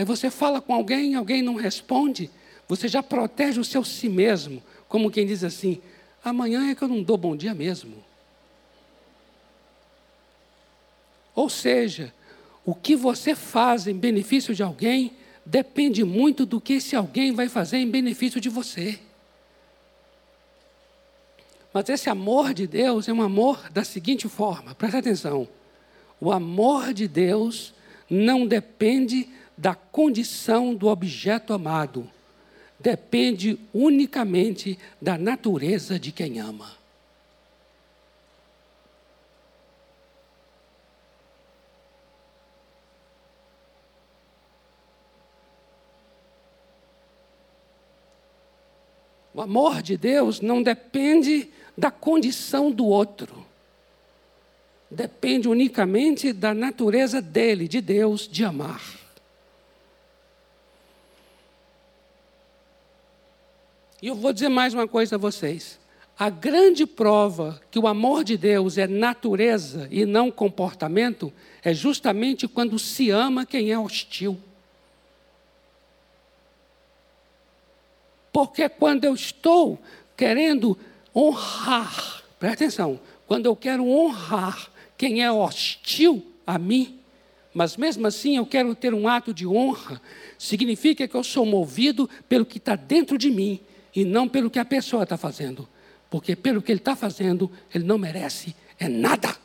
Aí 0.00 0.04
você 0.06 0.30
fala 0.30 0.62
com 0.62 0.72
alguém, 0.72 1.14
alguém 1.14 1.42
não 1.42 1.56
responde, 1.56 2.30
você 2.66 2.88
já 2.88 3.02
protege 3.02 3.60
o 3.60 3.64
seu 3.64 3.84
si 3.84 4.08
mesmo, 4.08 4.62
como 4.88 5.10
quem 5.10 5.26
diz 5.26 5.44
assim: 5.44 5.78
amanhã 6.24 6.70
é 6.70 6.74
que 6.74 6.80
eu 6.80 6.88
não 6.88 7.02
dou 7.02 7.18
bom 7.18 7.36
dia 7.36 7.52
mesmo. 7.52 8.02
Ou 11.34 11.50
seja, 11.50 12.14
o 12.64 12.74
que 12.74 12.96
você 12.96 13.34
faz 13.34 13.86
em 13.86 13.92
benefício 13.92 14.54
de 14.54 14.62
alguém 14.62 15.12
depende 15.44 16.02
muito 16.02 16.46
do 16.46 16.62
que 16.62 16.72
esse 16.72 16.96
alguém 16.96 17.32
vai 17.32 17.50
fazer 17.50 17.76
em 17.76 17.90
benefício 17.90 18.40
de 18.40 18.48
você. 18.48 18.98
Mas 21.74 21.90
esse 21.90 22.08
amor 22.08 22.54
de 22.54 22.66
Deus 22.66 23.06
é 23.06 23.12
um 23.12 23.20
amor 23.20 23.68
da 23.70 23.84
seguinte 23.84 24.30
forma, 24.30 24.74
presta 24.74 24.96
atenção. 24.96 25.46
O 26.18 26.32
amor 26.32 26.94
de 26.94 27.06
Deus 27.06 27.74
não 28.08 28.46
depende 28.46 29.28
da 29.60 29.74
condição 29.74 30.74
do 30.74 30.86
objeto 30.86 31.52
amado, 31.52 32.08
depende 32.78 33.58
unicamente 33.74 34.78
da 34.98 35.18
natureza 35.18 36.00
de 36.00 36.10
quem 36.10 36.40
ama. 36.40 36.78
O 49.34 49.42
amor 49.42 49.82
de 49.82 49.98
Deus 49.98 50.40
não 50.40 50.62
depende 50.62 51.50
da 51.76 51.90
condição 51.90 52.70
do 52.70 52.86
outro. 52.86 53.46
Depende 54.90 55.48
unicamente 55.48 56.32
da 56.32 56.54
natureza 56.54 57.20
dele, 57.20 57.68
de 57.68 57.82
Deus, 57.82 58.26
de 58.26 58.42
amar. 58.42 58.99
E 64.02 64.06
eu 64.06 64.14
vou 64.14 64.32
dizer 64.32 64.48
mais 64.48 64.72
uma 64.72 64.88
coisa 64.88 65.16
a 65.16 65.18
vocês. 65.18 65.78
A 66.18 66.30
grande 66.30 66.86
prova 66.86 67.60
que 67.70 67.78
o 67.78 67.86
amor 67.86 68.24
de 68.24 68.36
Deus 68.36 68.78
é 68.78 68.86
natureza 68.86 69.88
e 69.90 70.06
não 70.06 70.30
comportamento 70.30 71.32
é 71.62 71.74
justamente 71.74 72.48
quando 72.48 72.78
se 72.78 73.10
ama 73.10 73.44
quem 73.44 73.70
é 73.70 73.78
hostil. 73.78 74.38
Porque 78.32 78.68
quando 78.68 79.04
eu 79.04 79.14
estou 79.14 79.78
querendo 80.16 80.78
honrar, 81.14 82.22
presta 82.38 82.64
atenção, 82.64 83.00
quando 83.26 83.46
eu 83.46 83.56
quero 83.56 83.86
honrar 83.86 84.70
quem 84.96 85.22
é 85.22 85.30
hostil 85.30 86.24
a 86.46 86.58
mim, 86.58 86.98
mas 87.52 87.76
mesmo 87.76 88.06
assim 88.06 88.36
eu 88.36 88.46
quero 88.46 88.74
ter 88.74 88.94
um 88.94 89.08
ato 89.08 89.34
de 89.34 89.46
honra, 89.46 90.00
significa 90.38 91.08
que 91.08 91.14
eu 91.14 91.24
sou 91.24 91.44
movido 91.44 92.08
pelo 92.28 92.46
que 92.46 92.58
está 92.58 92.76
dentro 92.76 93.18
de 93.18 93.30
mim 93.30 93.60
e 93.94 94.04
não 94.04 94.28
pelo 94.28 94.50
que 94.50 94.58
a 94.58 94.64
pessoa 94.64 95.02
está 95.02 95.16
fazendo. 95.16 95.68
Porque 96.08 96.34
pelo 96.34 96.60
que 96.60 96.72
ele 96.72 96.80
está 96.80 96.96
fazendo, 96.96 97.50
ele 97.74 97.84
não 97.84 97.98
merece 97.98 98.54
é 98.78 98.88
nada. 98.88 99.36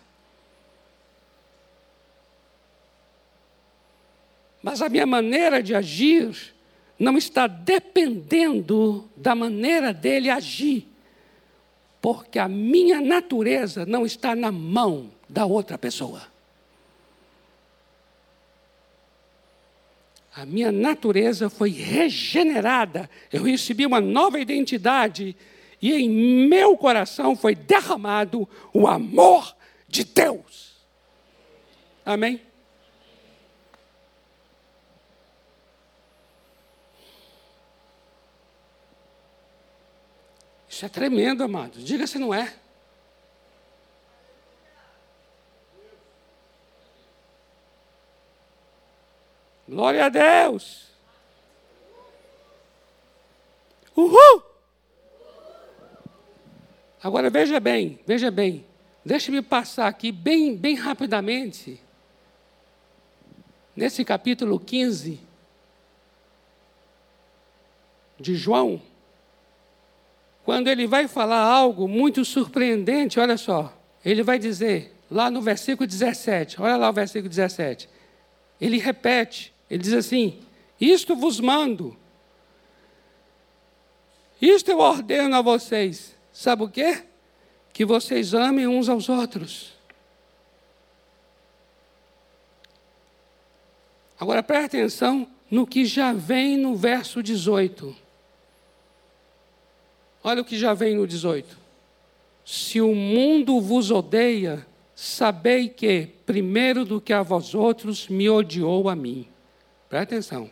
Mas 4.64 4.82
a 4.82 4.90
minha 4.90 5.06
maneira 5.06 5.62
de 5.62 5.76
agir 5.76 6.56
não 6.98 7.18
está 7.18 7.46
dependendo 7.46 9.08
da 9.16 9.36
maneira 9.36 9.94
dele 9.94 10.30
agir, 10.30 10.88
porque 12.02 12.40
a 12.40 12.48
minha 12.48 13.02
natureza 13.02 13.86
não 13.86 14.06
está 14.06 14.36
na 14.36 14.52
mão 14.52 15.12
da 15.28 15.46
outra 15.46 15.78
pessoa. 15.78 16.35
A 20.36 20.46
minha 20.46 20.70
natureza 20.70 21.50
foi 21.50 21.70
regenerada, 21.70 23.10
eu 23.32 23.44
recebi 23.44 23.86
uma 23.86 24.02
nova 24.02 24.38
identidade, 24.38 25.34
e 25.82 25.94
em 25.94 26.10
meu 26.10 26.76
coração 26.76 27.38
foi 27.38 27.56
derramado 27.56 28.48
o 28.74 28.86
amor 28.86 29.56
de 29.88 30.04
Deus. 30.04 30.76
Amém? 32.06 32.42
Isso 40.68 40.86
é 40.86 40.90
tremendo, 40.90 41.46
amados. 41.46 41.82
Diga 41.82 42.06
se 42.06 42.20
não 42.20 42.34
é. 42.34 42.65
Glória 49.68 50.06
a 50.06 50.10
Deus. 50.10 50.86
Uhul! 53.96 54.44
Agora 57.02 57.30
veja 57.30 57.60
bem, 57.60 58.00
veja 58.06 58.30
bem. 58.30 58.66
Deixe-me 59.04 59.42
passar 59.42 59.88
aqui 59.88 60.12
bem, 60.12 60.56
bem 60.56 60.76
rapidamente. 60.76 61.80
Nesse 63.76 64.04
capítulo 64.04 64.60
15 64.60 65.20
de 68.20 68.36
João, 68.36 68.82
quando 70.44 70.68
ele 70.68 70.86
vai 70.86 71.08
falar 71.08 71.42
algo 71.42 71.88
muito 71.88 72.24
surpreendente, 72.24 73.20
olha 73.20 73.38
só, 73.38 73.74
ele 74.04 74.22
vai 74.22 74.38
dizer, 74.38 74.96
lá 75.10 75.30
no 75.32 75.42
versículo 75.42 75.88
17, 75.88 76.62
olha 76.62 76.78
lá 76.78 76.90
o 76.90 76.94
versículo 76.94 77.30
17, 77.30 77.90
ele 78.62 78.78
repete, 78.78 79.54
ele 79.70 79.82
diz 79.82 79.94
assim: 79.94 80.40
Isto 80.80 81.16
vos 81.16 81.40
mando, 81.40 81.96
isto 84.42 84.70
eu 84.70 84.80
ordeno 84.80 85.36
a 85.36 85.42
vocês, 85.42 86.16
sabe 86.32 86.64
o 86.64 86.70
quê? 86.70 87.04
Que 87.74 87.86
vocês 87.86 88.34
amem 88.34 88.68
uns 88.68 88.90
aos 88.90 89.10
outros. 89.10 89.74
Agora 94.20 94.42
preste 94.42 94.78
atenção 94.78 95.28
no 95.52 95.68
que 95.68 95.86
já 95.86 96.14
vem 96.14 96.58
no 96.58 96.76
verso 96.76 97.22
18. 97.22 97.96
Olha 100.24 100.42
o 100.42 100.46
que 100.46 100.58
já 100.58 100.74
vem 100.74 100.96
no 100.96 101.06
18. 101.06 101.58
Se 102.46 102.80
o 102.82 102.96
mundo 102.96 103.60
vos 103.60 103.92
odeia, 103.92 104.66
sabei 104.96 105.68
que, 105.70 106.10
primeiro 106.26 106.86
do 106.86 107.02
que 107.02 107.12
a 107.12 107.22
vós 107.22 107.54
outros, 107.54 108.08
me 108.08 108.30
odiou 108.30 108.90
a 108.90 108.96
mim. 108.96 109.28
Presta 109.96 110.14
atenção. 110.14 110.52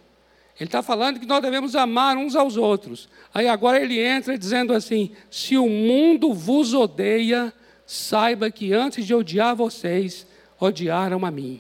Ele 0.58 0.70
está 0.70 0.82
falando 0.82 1.20
que 1.20 1.26
nós 1.26 1.42
devemos 1.42 1.76
amar 1.76 2.16
uns 2.16 2.34
aos 2.34 2.56
outros. 2.56 3.10
Aí 3.34 3.46
agora 3.46 3.78
ele 3.78 4.00
entra 4.00 4.38
dizendo 4.38 4.74
assim: 4.74 5.12
se 5.30 5.58
o 5.58 5.68
mundo 5.68 6.34
vos 6.34 6.74
odeia, 6.74 7.52
saiba 7.86 8.50
que 8.50 8.72
antes 8.72 9.06
de 9.06 9.14
odiar 9.14 9.54
vocês, 9.54 10.26
odiaram 10.58 11.26
a 11.26 11.32
mim. 11.32 11.60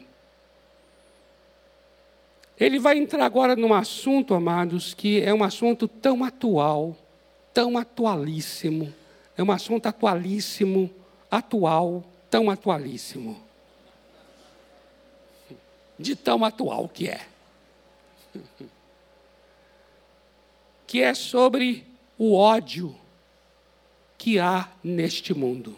Ele 2.57 2.79
vai 2.79 2.97
entrar 2.97 3.25
agora 3.25 3.53
num 3.53 3.73
assunto, 3.73 4.33
amados, 4.33 4.93
que 4.93 5.21
é 5.21 5.33
um 5.33 5.43
assunto 5.43 5.85
tão 5.85 6.23
atual, 6.23 6.95
tão 7.53 7.77
atualíssimo. 7.77 8.93
É 9.37 9.43
um 9.43 9.51
assunto 9.51 9.87
atualíssimo, 9.87 10.89
atual, 11.29 12.01
tão 12.29 12.49
atualíssimo. 12.49 13.43
De 15.99 16.15
tão 16.15 16.45
atual 16.45 16.87
que 16.87 17.09
é. 17.09 17.32
Que 20.85 21.01
é 21.01 21.15
sobre 21.15 21.87
o 22.19 22.35
ódio 22.35 22.95
que 24.17 24.37
há 24.37 24.69
neste 24.83 25.33
mundo. 25.33 25.75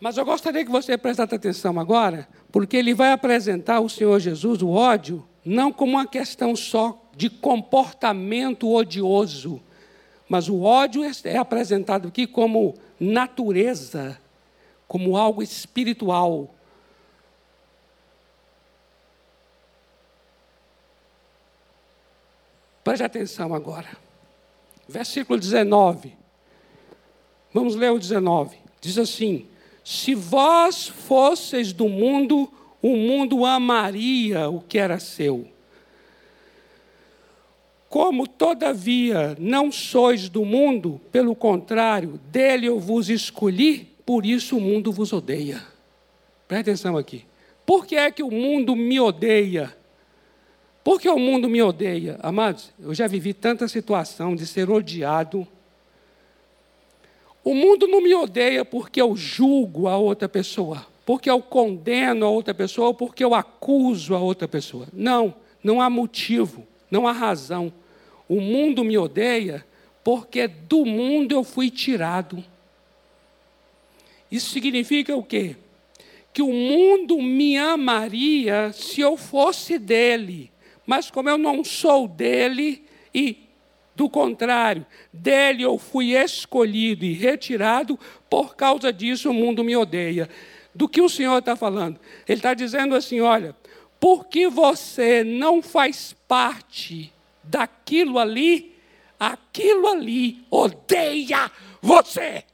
Mas 0.00 0.16
eu 0.16 0.24
gostaria 0.24 0.64
que 0.64 0.70
você 0.70 0.96
prestasse 0.96 1.34
atenção 1.34 1.78
agora, 1.78 2.28
porque 2.52 2.76
ele 2.76 2.94
vai 2.94 3.12
apresentar 3.12 3.80
o 3.80 3.88
Senhor 3.88 4.18
Jesus, 4.20 4.62
o 4.62 4.70
ódio, 4.70 5.26
não 5.44 5.72
como 5.72 5.92
uma 5.92 6.06
questão 6.06 6.54
só 6.54 7.00
de 7.16 7.28
comportamento 7.28 8.72
odioso, 8.72 9.60
mas 10.28 10.48
o 10.48 10.62
ódio 10.62 11.02
é 11.24 11.36
apresentado 11.36 12.08
aqui 12.08 12.26
como 12.26 12.74
natureza, 13.00 14.20
como 14.86 15.16
algo 15.16 15.42
espiritual. 15.42 16.54
Preste 22.88 23.04
atenção 23.04 23.52
agora. 23.52 23.86
Versículo 24.88 25.38
19. 25.38 26.14
Vamos 27.52 27.76
ler 27.76 27.92
o 27.92 27.98
19. 27.98 28.56
Diz 28.80 28.96
assim: 28.96 29.46
Se 29.84 30.14
vós 30.14 30.88
fosseis 30.88 31.74
do 31.74 31.86
mundo, 31.86 32.50
o 32.80 32.96
mundo 32.96 33.44
amaria 33.44 34.48
o 34.48 34.62
que 34.62 34.78
era 34.78 34.98
seu. 34.98 35.46
Como, 37.90 38.26
todavia, 38.26 39.36
não 39.38 39.70
sois 39.70 40.30
do 40.30 40.42
mundo, 40.42 40.98
pelo 41.12 41.36
contrário, 41.36 42.18
dele 42.32 42.68
eu 42.68 42.80
vos 42.80 43.10
escolhi, 43.10 43.80
por 44.06 44.24
isso 44.24 44.56
o 44.56 44.60
mundo 44.62 44.90
vos 44.90 45.12
odeia. 45.12 45.62
Presta 46.46 46.70
atenção 46.70 46.96
aqui. 46.96 47.26
Por 47.66 47.84
que 47.84 47.96
é 47.96 48.10
que 48.10 48.22
o 48.22 48.30
mundo 48.30 48.74
me 48.74 48.98
odeia? 48.98 49.76
Por 50.88 50.98
que 50.98 51.06
o 51.06 51.18
mundo 51.18 51.50
me 51.50 51.60
odeia? 51.60 52.18
Amados, 52.22 52.72
eu 52.80 52.94
já 52.94 53.06
vivi 53.06 53.34
tanta 53.34 53.68
situação 53.68 54.34
de 54.34 54.46
ser 54.46 54.70
odiado. 54.70 55.46
O 57.44 57.54
mundo 57.54 57.86
não 57.86 58.00
me 58.00 58.14
odeia 58.14 58.64
porque 58.64 58.98
eu 58.98 59.14
julgo 59.14 59.86
a 59.86 59.98
outra 59.98 60.26
pessoa, 60.30 60.86
porque 61.04 61.28
eu 61.28 61.42
condeno 61.42 62.24
a 62.24 62.30
outra 62.30 62.54
pessoa 62.54 62.88
ou 62.88 62.94
porque 62.94 63.22
eu 63.22 63.34
acuso 63.34 64.14
a 64.14 64.18
outra 64.18 64.48
pessoa. 64.48 64.88
Não, 64.90 65.34
não 65.62 65.78
há 65.82 65.90
motivo, 65.90 66.66
não 66.90 67.06
há 67.06 67.12
razão. 67.12 67.70
O 68.26 68.40
mundo 68.40 68.82
me 68.82 68.96
odeia 68.96 69.66
porque 70.02 70.48
do 70.48 70.86
mundo 70.86 71.32
eu 71.32 71.44
fui 71.44 71.70
tirado. 71.70 72.42
Isso 74.32 74.48
significa 74.48 75.14
o 75.14 75.22
quê? 75.22 75.54
Que 76.32 76.40
o 76.40 76.50
mundo 76.50 77.20
me 77.20 77.58
amaria 77.58 78.72
se 78.72 79.02
eu 79.02 79.18
fosse 79.18 79.78
dele, 79.78 80.50
mas 80.88 81.10
como 81.10 81.28
eu 81.28 81.36
não 81.36 81.62
sou 81.62 82.08
dele 82.08 82.82
e 83.14 83.46
do 83.94 84.08
contrário, 84.08 84.86
dele 85.12 85.62
eu 85.62 85.76
fui 85.76 86.16
escolhido 86.16 87.04
e 87.04 87.12
retirado, 87.12 88.00
por 88.30 88.56
causa 88.56 88.90
disso 88.90 89.28
o 89.28 89.34
mundo 89.34 89.62
me 89.62 89.76
odeia. 89.76 90.30
Do 90.74 90.88
que 90.88 91.02
o 91.02 91.08
Senhor 91.10 91.40
está 91.40 91.54
falando? 91.54 92.00
Ele 92.26 92.38
está 92.38 92.54
dizendo 92.54 92.94
assim: 92.94 93.20
olha, 93.20 93.54
porque 94.00 94.48
você 94.48 95.22
não 95.22 95.60
faz 95.60 96.16
parte 96.26 97.12
daquilo 97.44 98.18
ali, 98.18 98.74
aquilo 99.20 99.88
ali 99.88 100.42
odeia 100.50 101.50
você. 101.82 102.44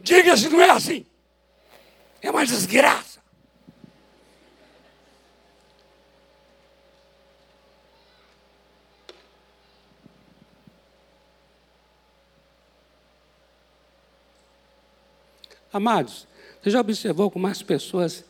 Diga 0.00 0.36
se 0.36 0.48
não 0.48 0.60
é 0.60 0.70
assim. 0.70 1.06
É 2.22 2.30
uma 2.30 2.46
desgraça. 2.46 3.20
Amados, 15.72 16.28
você 16.62 16.70
já 16.70 16.80
observou 16.80 17.30
como 17.30 17.46
as 17.46 17.62
pessoas 17.62 18.24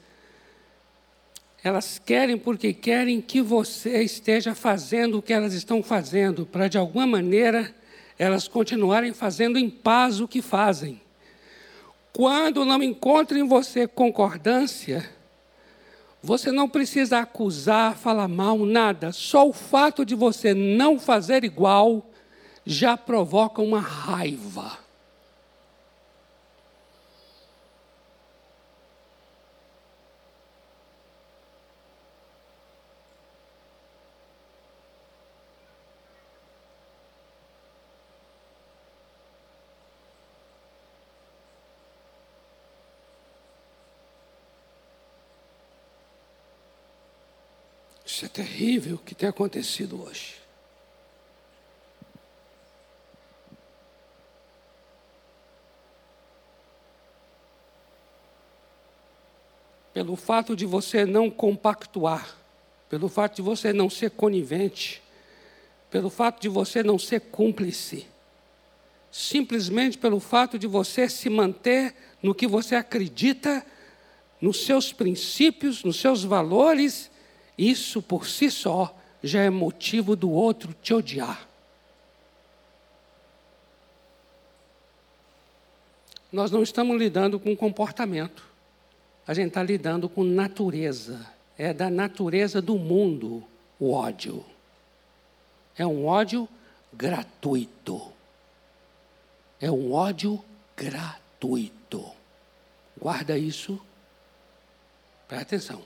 elas 1.62 1.98
querem 1.98 2.36
porque 2.36 2.72
querem 2.72 3.20
que 3.20 3.40
você 3.40 4.02
esteja 4.02 4.54
fazendo 4.54 5.18
o 5.18 5.22
que 5.22 5.32
elas 5.32 5.52
estão 5.52 5.82
fazendo, 5.82 6.44
para 6.46 6.66
de 6.66 6.78
alguma 6.78 7.06
maneira 7.06 7.72
elas 8.18 8.48
continuarem 8.48 9.12
fazendo 9.12 9.58
em 9.58 9.68
paz 9.68 10.20
o 10.20 10.26
que 10.26 10.40
fazem. 10.40 11.00
Quando 12.12 12.64
não 12.64 12.82
encontrem 12.82 13.42
em 13.42 13.48
você 13.48 13.86
concordância, 13.86 15.08
você 16.22 16.52
não 16.52 16.68
precisa 16.68 17.18
acusar, 17.18 17.96
falar 17.96 18.28
mal, 18.28 18.58
nada. 18.58 19.12
Só 19.12 19.48
o 19.48 19.52
fato 19.52 20.04
de 20.04 20.14
você 20.14 20.52
não 20.52 21.00
fazer 21.00 21.42
igual 21.42 22.06
já 22.64 22.96
provoca 22.96 23.62
uma 23.62 23.80
raiva. 23.80 24.82
Isso 48.04 48.21
é 48.21 48.21
terrível 48.32 48.98
que 48.98 49.14
tem 49.14 49.28
acontecido 49.28 50.02
hoje. 50.02 50.40
Pelo 59.92 60.16
fato 60.16 60.56
de 60.56 60.64
você 60.64 61.04
não 61.04 61.30
compactuar, 61.30 62.36
pelo 62.88 63.08
fato 63.08 63.36
de 63.36 63.42
você 63.42 63.72
não 63.72 63.90
ser 63.90 64.10
conivente, 64.12 65.02
pelo 65.90 66.08
fato 66.08 66.40
de 66.40 66.48
você 66.48 66.82
não 66.82 66.98
ser 66.98 67.20
cúmplice, 67.20 68.06
simplesmente 69.10 69.98
pelo 69.98 70.18
fato 70.18 70.58
de 70.58 70.66
você 70.66 71.06
se 71.10 71.28
manter 71.28 71.94
no 72.22 72.34
que 72.34 72.46
você 72.46 72.74
acredita, 72.74 73.64
nos 74.40 74.64
seus 74.64 74.92
princípios, 74.92 75.84
nos 75.84 76.00
seus 76.00 76.24
valores 76.24 77.11
isso 77.56 78.02
por 78.02 78.26
si 78.26 78.50
só 78.50 78.94
já 79.22 79.42
é 79.42 79.50
motivo 79.50 80.16
do 80.16 80.30
outro 80.30 80.74
te 80.82 80.92
odiar. 80.92 81.46
Nós 86.32 86.50
não 86.50 86.62
estamos 86.62 86.96
lidando 86.96 87.38
com 87.38 87.54
comportamento, 87.54 88.42
a 89.26 89.34
gente 89.34 89.48
está 89.48 89.62
lidando 89.62 90.08
com 90.08 90.24
natureza. 90.24 91.30
É 91.58 91.72
da 91.72 91.90
natureza 91.90 92.62
do 92.62 92.78
mundo 92.78 93.44
o 93.78 93.92
ódio. 93.92 94.44
É 95.76 95.86
um 95.86 96.06
ódio 96.06 96.48
gratuito. 96.92 98.12
É 99.60 99.70
um 99.70 99.92
ódio 99.92 100.42
gratuito. 100.76 102.10
Guarda 102.98 103.36
isso. 103.36 103.80
Presta 105.28 105.56
atenção. 105.56 105.82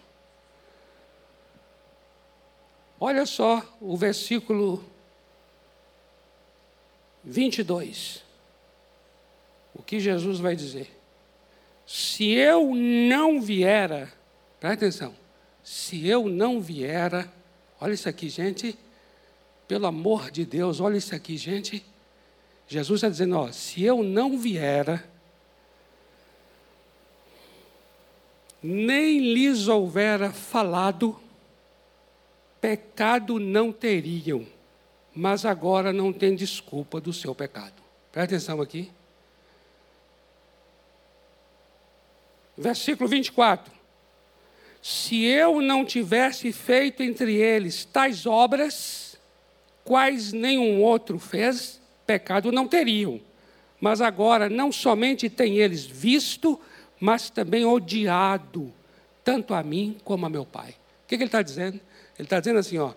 Olha 2.99 3.27
só 3.27 3.63
o 3.81 3.97
versículo 3.97 4.83
22. 7.23 8.23
O 9.75 9.83
que 9.83 10.01
Jesus 10.01 10.39
vai 10.39 10.57
dizer? 10.57 10.91
Se 11.87 12.33
eu 12.33 12.75
não 12.75 13.41
viera, 13.41 14.13
presta 14.59 14.87
atenção, 14.87 15.15
se 15.63 16.07
eu 16.07 16.29
não 16.29 16.61
viera, 16.61 17.31
olha 17.81 17.93
isso 17.93 18.09
aqui, 18.09 18.29
gente, 18.29 18.77
pelo 19.69 19.87
amor 19.87 20.31
de 20.31 20.45
Deus, 20.45 20.81
olha 20.81 20.97
isso 20.97 21.15
aqui, 21.15 21.37
gente. 21.37 21.85
Jesus 22.67 22.99
está 22.99 23.09
dizendo: 23.09 23.37
ó, 23.37 23.53
se 23.53 23.83
eu 23.83 24.03
não 24.03 24.39
viera, 24.39 25.05
nem 28.63 29.35
lhes 29.35 29.69
houvera 29.69 30.33
falado, 30.33 31.21
pecado 32.61 33.39
não 33.39 33.73
teriam, 33.73 34.47
mas 35.15 35.45
agora 35.45 35.93
não 35.93 36.13
tem 36.13 36.35
desculpa 36.35 37.01
do 37.01 37.13
seu 37.13 37.35
pecado. 37.35 37.83
Presta 38.13 38.35
atenção 38.37 38.61
aqui. 38.61 38.91
Versículo 42.57 43.09
24. 43.09 43.73
Se 44.83 45.25
eu 45.25 45.61
não 45.61 45.85
tivesse 45.85 46.53
feito 46.53 47.03
entre 47.03 47.35
eles 47.35 47.85
tais 47.85 48.25
obras, 48.25 49.19
quais 49.85 50.33
nenhum 50.33 50.81
outro 50.83 51.19
fez, 51.19 51.81
pecado 52.07 52.53
não 52.53 52.69
teriam. 52.69 53.21
Mas 53.81 54.01
agora 54.01 54.49
não 54.49 54.73
somente 54.73 55.29
têm 55.29 55.59
eles 55.59 55.85
visto, 55.85 56.59
mas 56.99 57.29
também 57.29 57.65
odiado, 57.65 58.73
tanto 59.23 59.53
a 59.55 59.63
mim 59.63 59.97
como 60.05 60.25
a 60.25 60.31
meu 60.31 60.47
Pai. 60.47 60.71
O 60.71 61.09
que, 61.09 61.17
que 61.17 61.23
ele 61.23 61.25
está 61.25 61.43
dizendo? 61.43 61.81
Ele 62.19 62.27
está 62.27 62.41
dizendo 62.41 62.59
assim: 62.59 62.79
ó, 62.79 62.93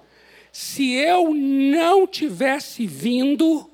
se 0.51 0.93
eu 0.93 1.33
não 1.33 2.07
tivesse 2.07 2.87
vindo, 2.87 3.69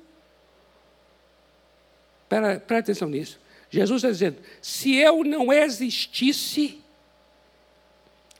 presta 2.28 2.78
atenção 2.78 3.08
nisso. 3.08 3.40
Jesus 3.70 4.02
está 4.02 4.10
dizendo: 4.10 4.38
se 4.60 4.94
eu 4.94 5.24
não 5.24 5.52
existisse, 5.52 6.80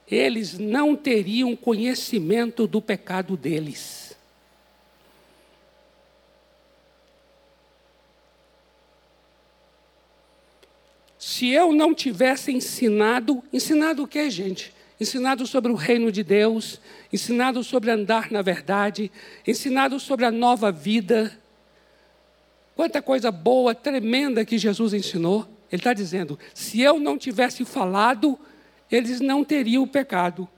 eles 0.08 0.58
não 0.58 0.94
teriam 0.94 1.56
conhecimento 1.56 2.66
do 2.66 2.80
pecado 2.80 3.36
deles. 3.36 4.06
Se 11.18 11.50
eu 11.50 11.72
não 11.72 11.92
tivesse 11.92 12.52
ensinado, 12.52 13.42
ensinado 13.52 14.04
o 14.04 14.08
que, 14.08 14.30
gente? 14.30 14.72
Ensinado 15.00 15.46
sobre 15.46 15.70
o 15.70 15.74
reino 15.74 16.10
de 16.10 16.22
Deus, 16.22 16.80
ensinado 17.12 17.62
sobre 17.62 17.90
andar 17.90 18.30
na 18.30 18.42
verdade, 18.42 19.10
ensinado 19.46 20.00
sobre 20.00 20.24
a 20.24 20.30
nova 20.30 20.72
vida. 20.72 21.38
Quanta 22.74 23.00
coisa 23.00 23.30
boa, 23.30 23.74
tremenda 23.74 24.44
que 24.44 24.58
Jesus 24.58 24.92
ensinou. 24.94 25.46
Ele 25.70 25.80
está 25.80 25.92
dizendo: 25.92 26.38
se 26.54 26.80
eu 26.80 26.98
não 26.98 27.18
tivesse 27.18 27.64
falado, 27.64 28.38
eles 28.90 29.20
não 29.20 29.44
teriam 29.44 29.82
o 29.82 29.86
pecado, 29.86 30.48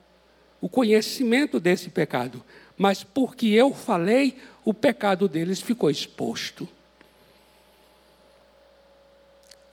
o 0.60 0.68
conhecimento 0.68 1.58
desse 1.58 1.90
pecado. 1.90 2.44
Mas 2.76 3.02
porque 3.02 3.46
eu 3.48 3.72
falei, 3.74 4.36
o 4.64 4.72
pecado 4.72 5.28
deles 5.28 5.60
ficou 5.60 5.90
exposto. 5.90 6.68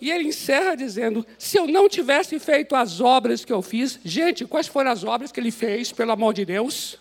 E 0.06 0.12
ele 0.12 0.28
encerra 0.28 0.76
dizendo: 0.76 1.26
se 1.36 1.58
eu 1.58 1.66
não 1.66 1.90
tivesse 1.90 2.38
feito 2.38 2.76
as 2.76 3.02
obras 3.02 3.44
que 3.44 3.52
eu 3.52 3.64
fiz, 3.64 4.00
gente, 4.06 4.46
quais 4.46 4.68
foram 4.68 4.92
as 4.92 5.04
obras 5.04 5.32
que 5.32 5.40
ele 5.40 5.50
fez, 5.50 5.92
pelo 5.92 6.12
amor 6.12 6.32
de 6.32 6.46
Deus? 6.46 7.00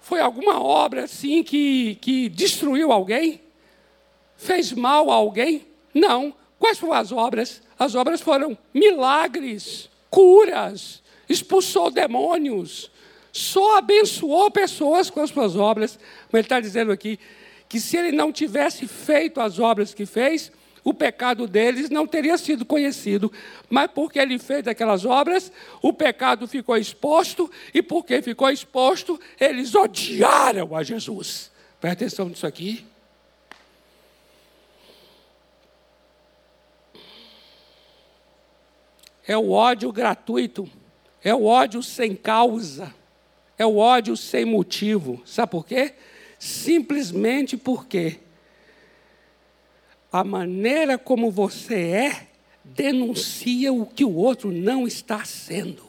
Foi 0.00 0.18
alguma 0.18 0.58
obra 0.62 1.04
assim 1.04 1.42
que, 1.42 1.96
que 1.96 2.30
destruiu 2.30 2.90
alguém? 2.90 3.42
Fez 4.34 4.72
mal 4.72 5.10
a 5.10 5.14
alguém? 5.16 5.66
Não. 5.92 6.32
Quais 6.58 6.78
foram 6.78 6.94
as 6.94 7.12
obras? 7.12 7.60
As 7.78 7.94
obras 7.94 8.22
foram 8.22 8.56
milagres, 8.72 9.90
curas, 10.08 11.02
expulsou 11.28 11.90
demônios, 11.90 12.90
só 13.30 13.76
abençoou 13.76 14.50
pessoas 14.50 15.10
com 15.10 15.20
as 15.20 15.28
suas 15.28 15.54
obras. 15.54 15.98
Mas 16.32 16.38
ele 16.38 16.46
está 16.46 16.60
dizendo 16.60 16.92
aqui: 16.92 17.20
que 17.68 17.80
se 17.80 17.96
ele 17.96 18.12
não 18.12 18.32
tivesse 18.32 18.86
feito 18.86 19.40
as 19.40 19.58
obras 19.58 19.92
que 19.92 20.06
fez, 20.06 20.52
o 20.86 20.94
pecado 20.94 21.48
deles 21.48 21.90
não 21.90 22.06
teria 22.06 22.38
sido 22.38 22.64
conhecido. 22.64 23.32
Mas 23.68 23.90
porque 23.90 24.20
ele 24.20 24.38
fez 24.38 24.68
aquelas 24.68 25.04
obras, 25.04 25.50
o 25.82 25.92
pecado 25.92 26.46
ficou 26.46 26.76
exposto, 26.76 27.50
e 27.74 27.82
porque 27.82 28.22
ficou 28.22 28.48
exposto, 28.48 29.20
eles 29.40 29.74
odiaram 29.74 30.76
a 30.76 30.84
Jesus. 30.84 31.50
Presta 31.80 32.04
atenção 32.04 32.28
nisso 32.28 32.46
aqui. 32.46 32.86
É 39.26 39.36
o 39.36 39.50
ódio 39.50 39.90
gratuito, 39.90 40.70
é 41.22 41.34
o 41.34 41.46
ódio 41.46 41.82
sem 41.82 42.14
causa, 42.14 42.94
é 43.58 43.66
o 43.66 43.76
ódio 43.76 44.16
sem 44.16 44.44
motivo. 44.44 45.20
Sabe 45.26 45.50
por 45.50 45.66
quê? 45.66 45.94
Simplesmente 46.38 47.56
porque 47.56 48.20
a 50.12 50.24
maneira 50.24 50.96
como 50.96 51.30
você 51.30 51.74
é 51.74 52.26
denuncia 52.64 53.72
o 53.72 53.86
que 53.86 54.04
o 54.04 54.14
outro 54.14 54.50
não 54.50 54.86
está 54.86 55.24
sendo. 55.24 55.86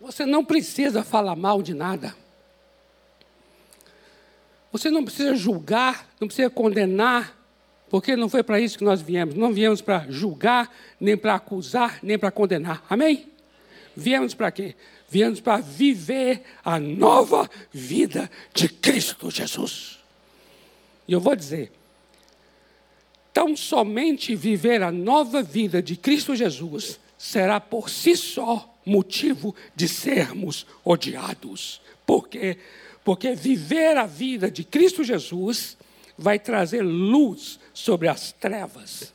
Você 0.00 0.26
não 0.26 0.44
precisa 0.44 1.02
falar 1.02 1.34
mal 1.34 1.62
de 1.62 1.72
nada. 1.72 2.14
Você 4.70 4.90
não 4.90 5.02
precisa 5.02 5.34
julgar, 5.34 6.08
não 6.20 6.28
precisa 6.28 6.50
condenar, 6.50 7.34
porque 7.88 8.16
não 8.16 8.28
foi 8.28 8.42
para 8.42 8.60
isso 8.60 8.78
que 8.78 8.84
nós 8.84 9.00
viemos. 9.00 9.34
Não 9.34 9.52
viemos 9.52 9.80
para 9.80 10.06
julgar, 10.08 10.74
nem 10.98 11.16
para 11.16 11.34
acusar, 11.34 11.98
nem 12.02 12.18
para 12.18 12.30
condenar. 12.30 12.84
Amém? 12.88 13.28
Viemos 13.96 14.34
para 14.34 14.50
quê? 14.50 14.74
Viemos 15.08 15.40
para 15.40 15.62
viver 15.62 16.42
a 16.64 16.78
nova 16.80 17.48
vida 17.72 18.30
de 18.52 18.68
Cristo 18.68 19.30
Jesus. 19.30 19.98
E 21.06 21.12
eu 21.12 21.20
vou 21.20 21.36
dizer, 21.36 21.70
tão 23.32 23.56
somente 23.56 24.34
viver 24.34 24.82
a 24.82 24.90
nova 24.90 25.42
vida 25.42 25.82
de 25.82 25.96
Cristo 25.96 26.34
Jesus 26.34 26.98
será 27.18 27.60
por 27.60 27.88
si 27.90 28.16
só 28.16 28.74
motivo 28.84 29.54
de 29.74 29.88
sermos 29.88 30.66
odiados. 30.84 31.80
Por 32.04 32.28
quê? 32.28 32.58
Porque 33.04 33.34
viver 33.34 33.96
a 33.96 34.06
vida 34.06 34.50
de 34.50 34.64
Cristo 34.64 35.04
Jesus 35.04 35.76
vai 36.16 36.38
trazer 36.38 36.82
luz 36.82 37.58
sobre 37.72 38.08
as 38.08 38.32
trevas. 38.32 39.12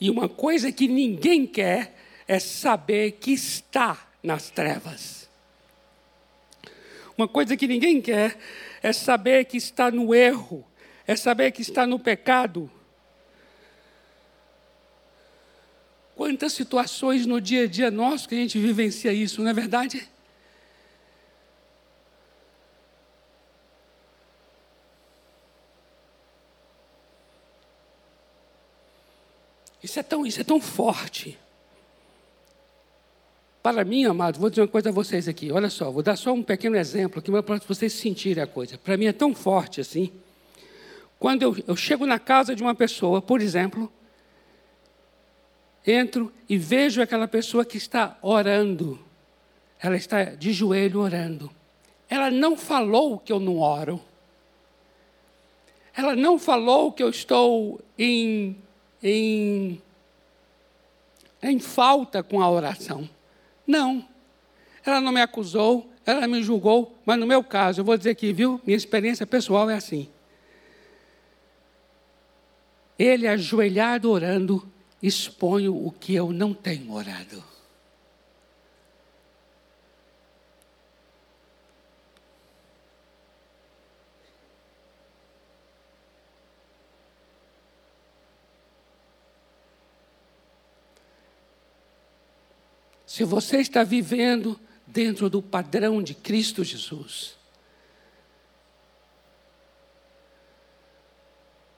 E 0.00 0.10
uma 0.10 0.28
coisa 0.28 0.70
que 0.70 0.88
ninguém 0.88 1.46
quer 1.46 1.94
é 2.26 2.38
saber 2.38 3.12
que 3.12 3.32
está 3.32 4.06
nas 4.22 4.50
trevas. 4.50 5.28
Uma 7.16 7.28
coisa 7.28 7.56
que 7.56 7.66
ninguém 7.66 8.00
quer 8.00 8.36
é 8.82 8.92
saber 8.92 9.44
que 9.44 9.56
está 9.56 9.90
no 9.90 10.14
erro, 10.14 10.66
é 11.06 11.14
saber 11.14 11.52
que 11.52 11.62
está 11.62 11.86
no 11.86 11.98
pecado. 11.98 12.70
Quantas 16.16 16.52
situações 16.52 17.26
no 17.26 17.40
dia 17.40 17.64
a 17.64 17.66
dia 17.66 17.90
nosso 17.90 18.28
que 18.28 18.34
a 18.34 18.38
gente 18.38 18.58
vivencia 18.58 19.12
isso, 19.12 19.42
não 19.42 19.50
é 19.50 19.54
verdade? 19.54 20.08
Isso 29.84 30.00
é 30.00 30.02
tão, 30.02 30.24
isso 30.24 30.40
é 30.40 30.44
tão 30.44 30.58
forte. 30.58 31.38
Para 33.62 33.84
mim, 33.84 34.06
amado, 34.06 34.40
vou 34.40 34.48
dizer 34.48 34.62
uma 34.62 34.68
coisa 34.68 34.88
a 34.88 34.92
vocês 34.92 35.28
aqui. 35.28 35.52
Olha 35.52 35.68
só, 35.68 35.90
vou 35.90 36.02
dar 36.02 36.16
só 36.16 36.32
um 36.32 36.42
pequeno 36.42 36.74
exemplo 36.74 37.18
aqui 37.18 37.30
para 37.42 37.58
vocês 37.68 37.92
sentirem 37.92 38.42
a 38.42 38.46
coisa. 38.46 38.78
Para 38.78 38.96
mim 38.96 39.04
é 39.04 39.12
tão 39.12 39.34
forte 39.34 39.82
assim. 39.82 40.10
Quando 41.18 41.42
eu, 41.42 41.54
eu 41.68 41.76
chego 41.76 42.06
na 42.06 42.18
casa 42.18 42.56
de 42.56 42.62
uma 42.62 42.74
pessoa, 42.74 43.20
por 43.20 43.42
exemplo, 43.42 43.92
entro 45.86 46.32
e 46.48 46.56
vejo 46.56 47.02
aquela 47.02 47.28
pessoa 47.28 47.62
que 47.62 47.76
está 47.76 48.16
orando. 48.22 48.98
Ela 49.78 49.96
está 49.96 50.24
de 50.24 50.50
joelho 50.54 51.00
orando. 51.00 51.50
Ela 52.08 52.30
não 52.30 52.56
falou 52.56 53.18
que 53.18 53.30
eu 53.30 53.38
não 53.38 53.58
oro. 53.58 54.00
Ela 55.94 56.16
não 56.16 56.38
falou 56.38 56.90
que 56.90 57.02
eu 57.02 57.10
estou 57.10 57.78
em 57.98 58.56
em, 59.04 59.82
em 61.42 61.60
falta 61.60 62.22
com 62.22 62.40
a 62.40 62.50
oração. 62.50 63.08
Não. 63.66 64.08
Ela 64.84 65.00
não 65.00 65.12
me 65.12 65.20
acusou, 65.20 65.90
ela 66.06 66.26
me 66.26 66.42
julgou, 66.42 66.98
mas 67.04 67.18
no 67.18 67.26
meu 67.26 67.44
caso, 67.44 67.80
eu 67.80 67.84
vou 67.84 67.96
dizer 67.96 68.10
aqui, 68.10 68.32
viu? 68.32 68.60
Minha 68.64 68.76
experiência 68.76 69.26
pessoal 69.26 69.68
é 69.68 69.74
assim. 69.74 70.08
Ele 72.98 73.26
ajoelhado 73.26 74.10
orando, 74.10 74.66
exponho 75.02 75.74
o 75.74 75.90
que 75.90 76.14
eu 76.14 76.32
não 76.32 76.54
tenho 76.54 76.92
orado. 76.92 77.53
Se 93.14 93.22
você 93.22 93.58
está 93.58 93.84
vivendo 93.84 94.58
dentro 94.84 95.30
do 95.30 95.40
padrão 95.40 96.02
de 96.02 96.14
Cristo 96.14 96.64
Jesus, 96.64 97.36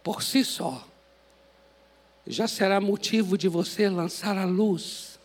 por 0.03 0.23
si 0.23 0.43
só, 0.43 0.89
já 2.27 2.49
será 2.49 2.81
motivo 2.81 3.37
de 3.37 3.49
você 3.49 3.87
lançar 3.91 4.39
a 4.39 4.47
luz. 4.47 5.21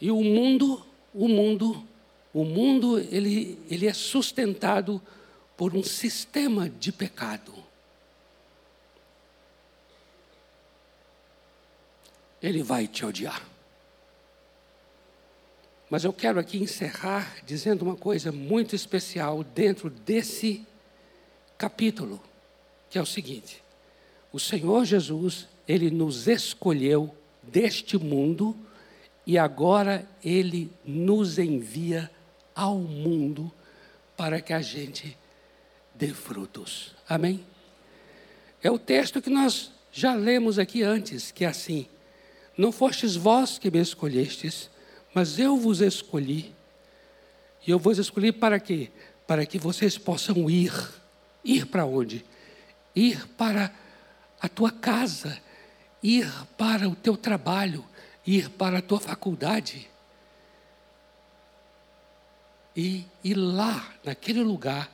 E 0.00 0.10
o 0.10 0.20
mundo, 0.20 0.84
o 1.14 1.28
mundo, 1.28 1.86
o 2.34 2.44
mundo, 2.44 2.98
ele, 2.98 3.56
ele 3.70 3.86
é 3.86 3.94
sustentado 3.94 5.00
por 5.56 5.76
um 5.76 5.84
sistema 5.84 6.68
de 6.68 6.90
pecado. 6.90 7.54
Ele 12.42 12.62
vai 12.62 12.86
te 12.86 13.04
odiar. 13.04 13.42
Mas 15.90 16.04
eu 16.04 16.12
quero 16.12 16.38
aqui 16.38 16.58
encerrar 16.58 17.36
dizendo 17.46 17.82
uma 17.82 17.96
coisa 17.96 18.30
muito 18.30 18.76
especial 18.76 19.42
dentro 19.42 19.88
desse 19.88 20.66
capítulo, 21.56 22.22
que 22.90 22.98
é 22.98 23.02
o 23.02 23.06
seguinte: 23.06 23.62
o 24.32 24.38
Senhor 24.38 24.84
Jesus, 24.84 25.48
ele 25.66 25.90
nos 25.90 26.28
escolheu 26.28 27.14
deste 27.42 27.96
mundo 27.96 28.56
e 29.26 29.38
agora 29.38 30.06
ele 30.22 30.70
nos 30.84 31.38
envia 31.38 32.10
ao 32.54 32.76
mundo 32.76 33.50
para 34.16 34.40
que 34.40 34.52
a 34.52 34.60
gente 34.60 35.16
dê 35.94 36.08
frutos. 36.08 36.94
Amém? 37.08 37.44
É 38.62 38.70
o 38.70 38.78
texto 38.78 39.22
que 39.22 39.30
nós 39.30 39.70
já 39.90 40.14
lemos 40.14 40.58
aqui 40.58 40.82
antes, 40.82 41.30
que 41.30 41.44
é 41.44 41.48
assim: 41.48 41.86
não 42.58 42.72
fostes 42.72 43.14
vós 43.14 43.56
que 43.56 43.70
me 43.70 43.78
escolhestes, 43.78 44.68
mas 45.14 45.38
eu 45.38 45.56
vos 45.56 45.80
escolhi. 45.80 46.52
E 47.64 47.70
eu 47.70 47.78
vos 47.78 47.98
escolhi 47.98 48.32
para 48.32 48.58
quê? 48.58 48.90
Para 49.28 49.46
que 49.46 49.60
vocês 49.60 49.96
possam 49.96 50.50
ir. 50.50 50.72
Ir 51.44 51.66
para 51.66 51.86
onde? 51.86 52.24
Ir 52.96 53.28
para 53.28 53.72
a 54.40 54.48
tua 54.48 54.72
casa, 54.72 55.40
ir 56.02 56.28
para 56.56 56.88
o 56.88 56.96
teu 56.96 57.16
trabalho, 57.16 57.84
ir 58.26 58.50
para 58.50 58.78
a 58.78 58.82
tua 58.82 58.98
faculdade. 58.98 59.88
E, 62.74 63.06
e 63.22 63.34
lá, 63.34 63.88
naquele 64.02 64.42
lugar, 64.42 64.90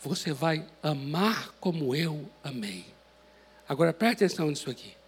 você 0.00 0.32
vai 0.32 0.66
amar 0.82 1.52
como 1.60 1.94
eu 1.94 2.28
amei. 2.42 2.84
Agora 3.68 3.92
preste 3.92 4.24
atenção 4.24 4.48
nisso 4.48 4.68
aqui. 4.68 5.01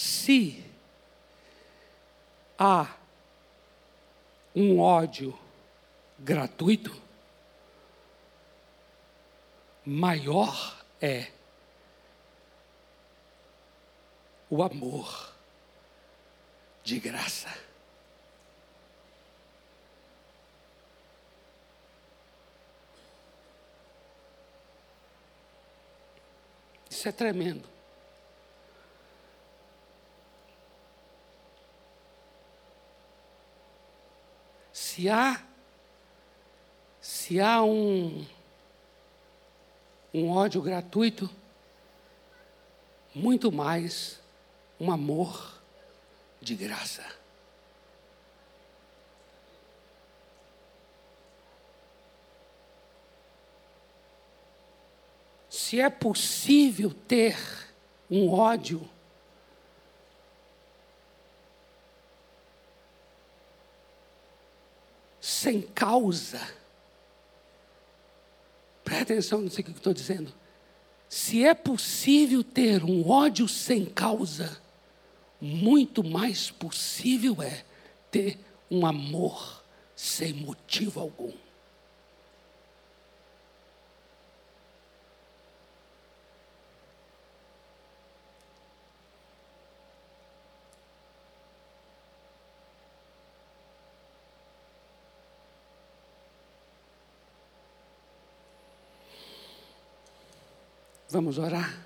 Se 0.00 0.64
há 2.58 2.96
um 4.56 4.80
ódio 4.80 5.38
gratuito, 6.18 6.90
maior 9.84 10.82
é 11.02 11.30
o 14.48 14.62
amor 14.62 15.34
de 16.82 16.98
graça. 16.98 17.54
Isso 26.88 27.06
é 27.06 27.12
tremendo. 27.12 27.79
Se 35.00 35.08
há 35.08 35.42
se 37.00 37.40
há 37.40 37.62
um 37.62 38.26
um 40.12 40.28
ódio 40.28 40.60
gratuito, 40.60 41.30
muito 43.14 43.50
mais 43.50 44.20
um 44.78 44.92
amor 44.92 45.58
de 46.38 46.54
graça. 46.54 47.02
Se 55.48 55.80
é 55.80 55.88
possível 55.88 56.92
ter 56.92 57.38
um 58.10 58.30
ódio 58.30 58.86
sem 65.40 65.62
causa, 65.62 66.38
presta 68.84 69.14
atenção 69.14 69.40
nisso 69.40 69.62
que 69.62 69.70
estou 69.70 69.94
dizendo. 69.94 70.30
Se 71.08 71.42
é 71.44 71.54
possível 71.54 72.44
ter 72.44 72.84
um 72.84 73.08
ódio 73.08 73.48
sem 73.48 73.86
causa, 73.86 74.60
muito 75.40 76.04
mais 76.04 76.50
possível 76.50 77.42
é 77.42 77.64
ter 78.10 78.38
um 78.70 78.84
amor 78.84 79.64
sem 79.96 80.34
motivo 80.34 81.00
algum. 81.00 81.32
Vamos 101.10 101.38
orar? 101.38 101.76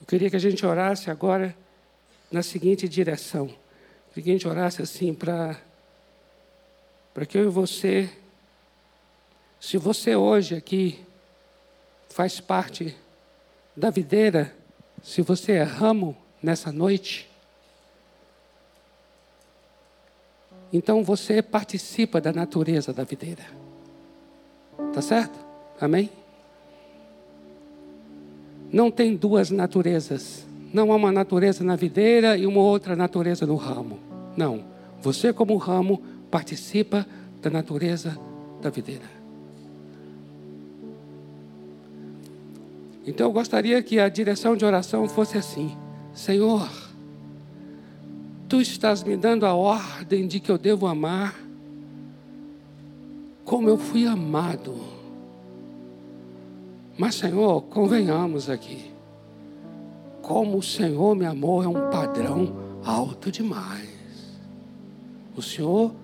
Eu 0.00 0.06
queria 0.08 0.28
que 0.28 0.34
a 0.34 0.40
gente 0.40 0.66
orasse 0.66 1.08
agora 1.08 1.56
na 2.32 2.42
seguinte 2.42 2.88
direção. 2.88 3.46
Queria 4.08 4.24
que 4.24 4.30
a 4.30 4.32
gente 4.32 4.48
orasse 4.48 4.82
assim 4.82 5.14
para 5.14 5.56
para 7.14 7.24
que 7.24 7.38
eu 7.38 7.44
e 7.44 7.48
você, 7.48 8.10
se 9.58 9.78
você 9.78 10.16
hoje 10.16 10.54
aqui 10.54 11.06
faz 12.10 12.40
parte 12.40 12.94
da 13.74 13.88
videira, 13.88 14.54
se 15.02 15.22
você 15.22 15.52
é 15.52 15.62
ramo 15.62 16.25
nessa 16.46 16.72
noite, 16.72 17.28
então 20.72 21.02
você 21.04 21.42
participa 21.42 22.20
da 22.20 22.32
natureza 22.32 22.92
da 22.92 23.04
videira. 23.04 23.44
Tá 24.92 25.02
certo? 25.02 25.38
Amém? 25.80 26.10
não 28.72 28.90
tem 28.90 29.16
duas 29.16 29.50
naturezas. 29.50 30.44
Não 30.72 30.92
há 30.92 30.96
uma 30.96 31.12
natureza 31.12 31.64
na 31.64 31.76
videira 31.76 32.36
e 32.36 32.46
uma 32.46 32.60
outra 32.60 32.94
natureza 32.96 33.46
no 33.46 33.56
ramo. 33.56 33.98
Não. 34.36 34.64
Você, 35.00 35.32
como 35.32 35.56
ramo, 35.56 36.02
participa 36.30 37.06
da 37.40 37.48
natureza 37.48 38.18
da 38.60 38.68
videira. 38.68 39.16
Então 43.06 43.28
eu 43.28 43.32
gostaria 43.32 43.80
que 43.82 44.00
a 44.00 44.08
direção 44.08 44.56
de 44.56 44.64
oração 44.64 45.08
fosse 45.08 45.38
assim: 45.38 45.76
Senhor, 46.16 46.66
tu 48.48 48.58
estás 48.58 49.02
me 49.02 49.18
dando 49.18 49.44
a 49.44 49.54
ordem 49.54 50.26
de 50.26 50.40
que 50.40 50.50
eu 50.50 50.56
devo 50.56 50.86
amar 50.86 51.38
como 53.44 53.68
eu 53.68 53.76
fui 53.76 54.06
amado. 54.06 54.74
Mas, 56.96 57.16
Senhor, 57.16 57.60
convenhamos 57.64 58.48
aqui. 58.48 58.90
Como 60.22 60.56
o 60.56 60.62
Senhor 60.62 61.14
me 61.14 61.26
amou 61.26 61.62
é 61.62 61.68
um 61.68 61.90
padrão 61.90 62.80
alto 62.82 63.30
demais. 63.30 64.40
O 65.36 65.42
Senhor 65.42 65.94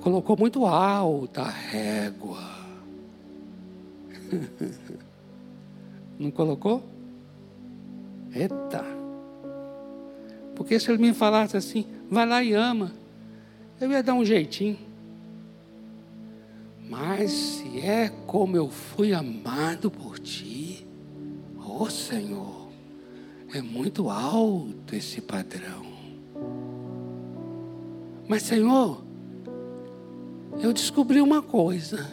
colocou 0.00 0.36
muito 0.38 0.64
alta 0.64 1.42
a 1.42 1.50
régua. 1.50 2.48
Não 6.16 6.30
colocou? 6.30 6.97
Eita. 8.34 8.84
Porque 10.54 10.78
se 10.78 10.90
ele 10.90 11.00
me 11.00 11.14
falasse 11.14 11.56
assim, 11.56 11.86
vai 12.10 12.26
lá 12.26 12.42
e 12.42 12.52
ama, 12.52 12.92
eu 13.80 13.90
ia 13.90 14.02
dar 14.02 14.14
um 14.14 14.24
jeitinho. 14.24 14.78
Mas 16.88 17.30
se 17.30 17.80
é 17.80 18.10
como 18.26 18.56
eu 18.56 18.68
fui 18.68 19.12
amado 19.12 19.90
por 19.90 20.18
ti, 20.18 20.86
ó 21.58 21.84
oh 21.84 21.90
Senhor, 21.90 22.68
é 23.54 23.62
muito 23.62 24.10
alto 24.10 24.96
esse 24.96 25.20
padrão. 25.20 25.86
Mas 28.26 28.42
Senhor, 28.42 29.02
eu 30.60 30.72
descobri 30.72 31.20
uma 31.20 31.40
coisa. 31.40 32.10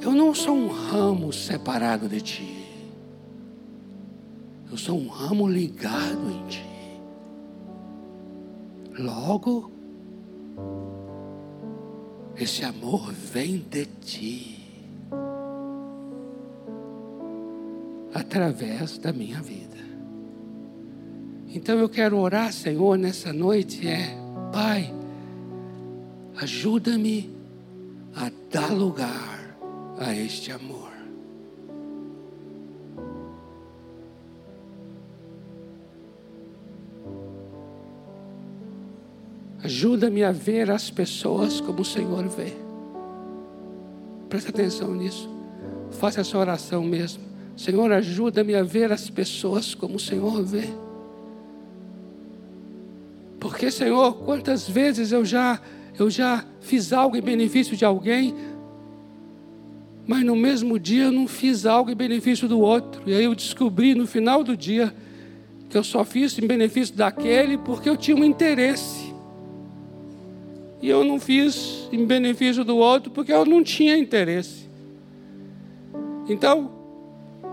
Eu 0.00 0.12
não 0.12 0.34
sou 0.34 0.54
um 0.54 0.68
ramo 0.68 1.32
separado 1.32 2.08
de 2.08 2.20
ti. 2.20 2.61
Eu 4.72 4.78
sou 4.78 4.98
um 4.98 5.06
ramo 5.06 5.46
ligado 5.46 6.30
em 6.30 6.46
ti. 6.46 6.64
Logo, 8.98 9.70
esse 12.38 12.64
amor 12.64 13.12
vem 13.12 13.58
de 13.58 13.84
ti. 13.84 14.64
Através 18.14 18.96
da 18.96 19.12
minha 19.12 19.42
vida. 19.42 19.76
Então 21.48 21.78
eu 21.78 21.88
quero 21.90 22.18
orar, 22.18 22.50
Senhor, 22.50 22.96
nessa 22.96 23.30
noite 23.30 23.86
é, 23.86 24.16
Pai, 24.50 24.90
ajuda-me 26.38 27.30
a 28.16 28.30
dar 28.50 28.72
lugar 28.72 29.54
a 29.98 30.14
este 30.14 30.50
amor. 30.50 30.81
Ajuda-me 39.62 40.24
a 40.24 40.32
ver 40.32 40.70
as 40.70 40.90
pessoas 40.90 41.60
como 41.60 41.82
o 41.82 41.84
Senhor 41.84 42.26
vê. 42.28 42.52
Presta 44.28 44.50
atenção 44.50 44.94
nisso. 44.94 45.28
Faça 45.92 46.20
essa 46.20 46.36
oração 46.36 46.82
mesmo. 46.82 47.22
Senhor, 47.56 47.92
ajuda-me 47.92 48.54
a 48.54 48.62
ver 48.62 48.90
as 48.90 49.08
pessoas 49.10 49.74
como 49.74 49.96
o 49.96 50.00
Senhor 50.00 50.42
vê. 50.42 50.68
Porque, 53.38 53.70
Senhor, 53.70 54.14
quantas 54.24 54.68
vezes 54.68 55.12
eu 55.12 55.24
já 55.24 55.60
eu 55.98 56.08
já 56.08 56.44
fiz 56.60 56.92
algo 56.92 57.16
em 57.16 57.20
benefício 57.20 57.76
de 57.76 57.84
alguém, 57.84 58.34
mas 60.06 60.24
no 60.24 60.34
mesmo 60.34 60.78
dia 60.78 61.04
eu 61.04 61.12
não 61.12 61.28
fiz 61.28 61.66
algo 61.66 61.90
em 61.90 61.94
benefício 61.94 62.48
do 62.48 62.60
outro. 62.60 63.02
E 63.06 63.14
aí 63.14 63.24
eu 63.24 63.34
descobri 63.34 63.94
no 63.94 64.06
final 64.06 64.42
do 64.42 64.56
dia 64.56 64.92
que 65.68 65.76
eu 65.76 65.84
só 65.84 66.04
fiz 66.04 66.38
em 66.38 66.46
benefício 66.46 66.94
daquele 66.94 67.58
porque 67.58 67.88
eu 67.88 67.96
tinha 67.96 68.16
um 68.16 68.24
interesse. 68.24 69.01
E 70.82 70.90
eu 70.90 71.04
não 71.04 71.20
fiz 71.20 71.88
em 71.92 72.04
benefício 72.04 72.64
do 72.64 72.76
outro 72.76 73.12
porque 73.12 73.32
eu 73.32 73.46
não 73.46 73.62
tinha 73.62 73.96
interesse. 73.96 74.68
Então, 76.28 76.72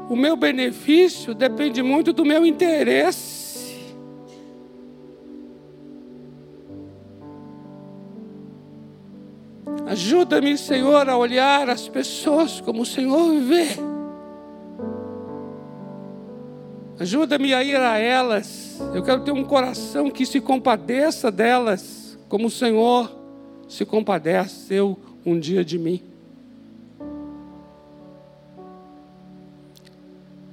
o 0.09 0.15
meu 0.15 0.35
benefício 0.35 1.35
depende 1.35 1.83
muito 1.83 2.11
do 2.11 2.25
meu 2.25 2.43
interesse. 2.43 3.77
Ajuda-me, 9.85 10.57
Senhor, 10.57 11.07
a 11.07 11.15
olhar 11.15 11.69
as 11.69 11.87
pessoas 11.87 12.59
como 12.59 12.81
o 12.81 12.85
Senhor 12.85 13.39
vê. 13.41 13.67
Ajuda-me 16.99 17.53
a 17.53 17.63
ir 17.63 17.75
a 17.75 17.97
elas. 17.97 18.79
Eu 18.93 19.03
quero 19.03 19.23
ter 19.23 19.31
um 19.31 19.43
coração 19.43 20.09
que 20.09 20.25
se 20.25 20.41
compadeça 20.41 21.31
delas, 21.31 22.17
como 22.27 22.47
o 22.47 22.51
Senhor 22.51 23.18
se 23.69 23.85
compadeceu 23.85 24.99
um 25.25 25.39
dia 25.39 25.63
de 25.63 25.79
mim. 25.79 26.01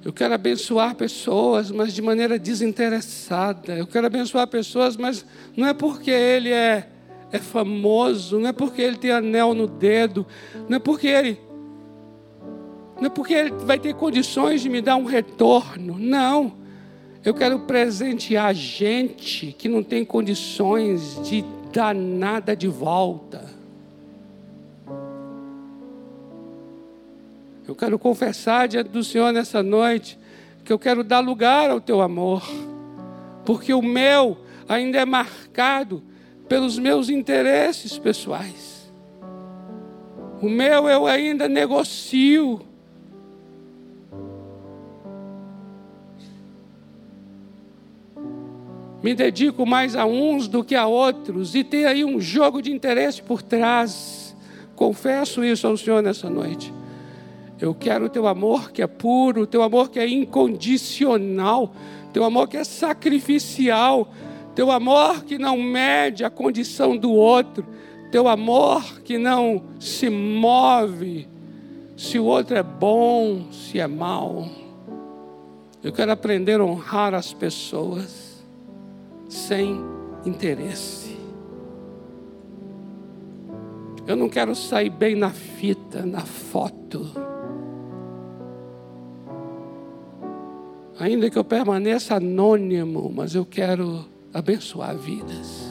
Eu 0.05 0.13
quero 0.13 0.35
abençoar 0.35 0.95
pessoas, 0.95 1.69
mas 1.73 1.93
de 1.93 2.01
maneira 2.01 2.39
desinteressada. 2.39 3.77
Eu 3.77 3.89
quero 3.89 4.07
abençoar 4.07 4.47
pessoas, 4.47 4.97
mas 4.97 5.27
não 5.57 5.67
é 5.67 5.75
porque 5.75 6.13
ele 6.13 6.51
é 6.51 6.91
é 7.33 7.39
famoso, 7.39 8.39
não 8.39 8.49
é 8.49 8.53
porque 8.53 8.81
ele 8.81 8.97
tem 8.97 9.11
anel 9.11 9.53
no 9.53 9.67
dedo, 9.67 10.25
não 10.69 10.77
é 10.77 10.79
porque 10.79 11.09
ele 11.09 11.41
não 12.99 13.07
é 13.07 13.11
porque 13.11 13.35
ele 13.35 13.51
vai 13.51 13.79
ter 13.79 13.95
condições 13.95 14.63
de 14.63 14.71
me 14.71 14.81
dar 14.81 14.97
um 14.97 15.05
retorno. 15.05 15.99
Não. 15.99 16.55
Eu 17.23 17.35
quero 17.35 17.59
presentear 17.61 18.55
gente 18.55 19.55
que 19.59 19.69
não 19.69 19.83
tem 19.83 20.05
condições 20.05 21.21
de 21.29 21.45
dar 21.77 21.95
nada 21.95 22.57
de 22.57 22.69
volta. 22.69 23.45
Eu 27.69 27.75
quero 27.75 27.99
confessar 27.99 28.67
diante 28.67 28.89
do 28.89 29.05
Senhor 29.05 29.31
nessa 29.31 29.63
noite 29.63 30.19
que 30.65 30.73
eu 30.73 30.79
quero 30.79 31.05
dar 31.05 31.21
lugar 31.21 31.69
ao 31.69 31.79
teu 31.79 32.01
amor, 32.01 32.43
porque 33.45 33.75
o 33.75 33.83
meu 33.83 34.39
ainda 34.67 35.01
é 35.01 35.05
marcado 35.05 36.03
pelos 36.49 36.79
meus 36.79 37.11
interesses 37.11 37.99
pessoais. 37.99 38.91
O 40.41 40.49
meu 40.49 40.89
eu 40.89 41.07
ainda 41.07 41.47
negocio. 41.47 42.66
Me 49.07 49.15
dedico 49.15 49.65
mais 49.65 49.95
a 49.95 50.05
uns 50.05 50.49
do 50.49 50.65
que 50.65 50.75
a 50.75 50.85
outros 50.85 51.55
e 51.55 51.63
tem 51.63 51.85
aí 51.85 52.05
um 52.05 52.21
jogo 52.21 52.61
de 52.61 52.73
interesse 52.73 53.23
por 53.23 53.41
trás. 53.41 54.35
Confesso 54.75 55.45
isso 55.45 55.65
ao 55.65 55.77
Senhor 55.77 56.03
nessa 56.03 56.29
noite. 56.29 56.75
Eu 57.61 57.73
quero 57.73 58.07
o 58.07 58.09
teu 58.09 58.27
amor 58.27 58.73
que 58.73 58.83
é 58.83 58.87
puro, 58.89 59.43
o 59.43 59.47
teu 59.47 59.63
amor 59.63 59.91
que 59.91 60.01
é 60.01 60.09
incondicional, 60.09 61.73
teu 62.13 62.25
amor 62.25 62.49
que 62.49 62.57
é 62.57 62.65
sacrificial, 62.65 64.13
teu 64.57 64.73
amor 64.73 65.23
que 65.23 65.39
não 65.39 65.57
mede 65.57 66.25
a 66.25 66.29
condição 66.29 66.97
do 66.97 67.13
outro, 67.13 67.65
teu 68.11 68.27
amor 68.27 69.03
que 69.03 69.19
não 69.19 69.63
se 69.79 70.11
move 70.11 71.29
se 71.97 72.19
o 72.19 72.25
outro 72.25 72.57
é 72.57 72.63
bom, 72.65 73.53
se 73.53 73.79
é 73.79 73.87
mal. 73.87 74.49
Eu 75.81 75.93
quero 75.93 76.11
aprender 76.11 76.59
a 76.59 76.65
honrar 76.65 77.15
as 77.15 77.33
pessoas 77.33 78.26
sem 79.29 79.81
interesse. 80.25 81.17
Eu 84.07 84.15
não 84.15 84.29
quero 84.29 84.55
sair 84.55 84.91
bem 84.91 85.17
na 85.17 85.31
fita, 85.31 86.07
na 86.07 86.21
foto. 86.21 87.11
Ainda 90.99 91.29
que 91.29 91.37
eu 91.39 91.45
permaneça 91.45 92.15
anônimo, 92.17 93.13
mas 93.15 93.35
eu 93.35 93.45
quero 93.45 94.07
abençoar 94.33 94.97
vidas. 94.97 95.67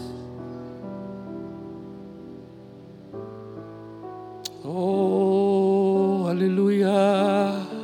Oh, 4.63 6.25
aleluia. 6.27 7.74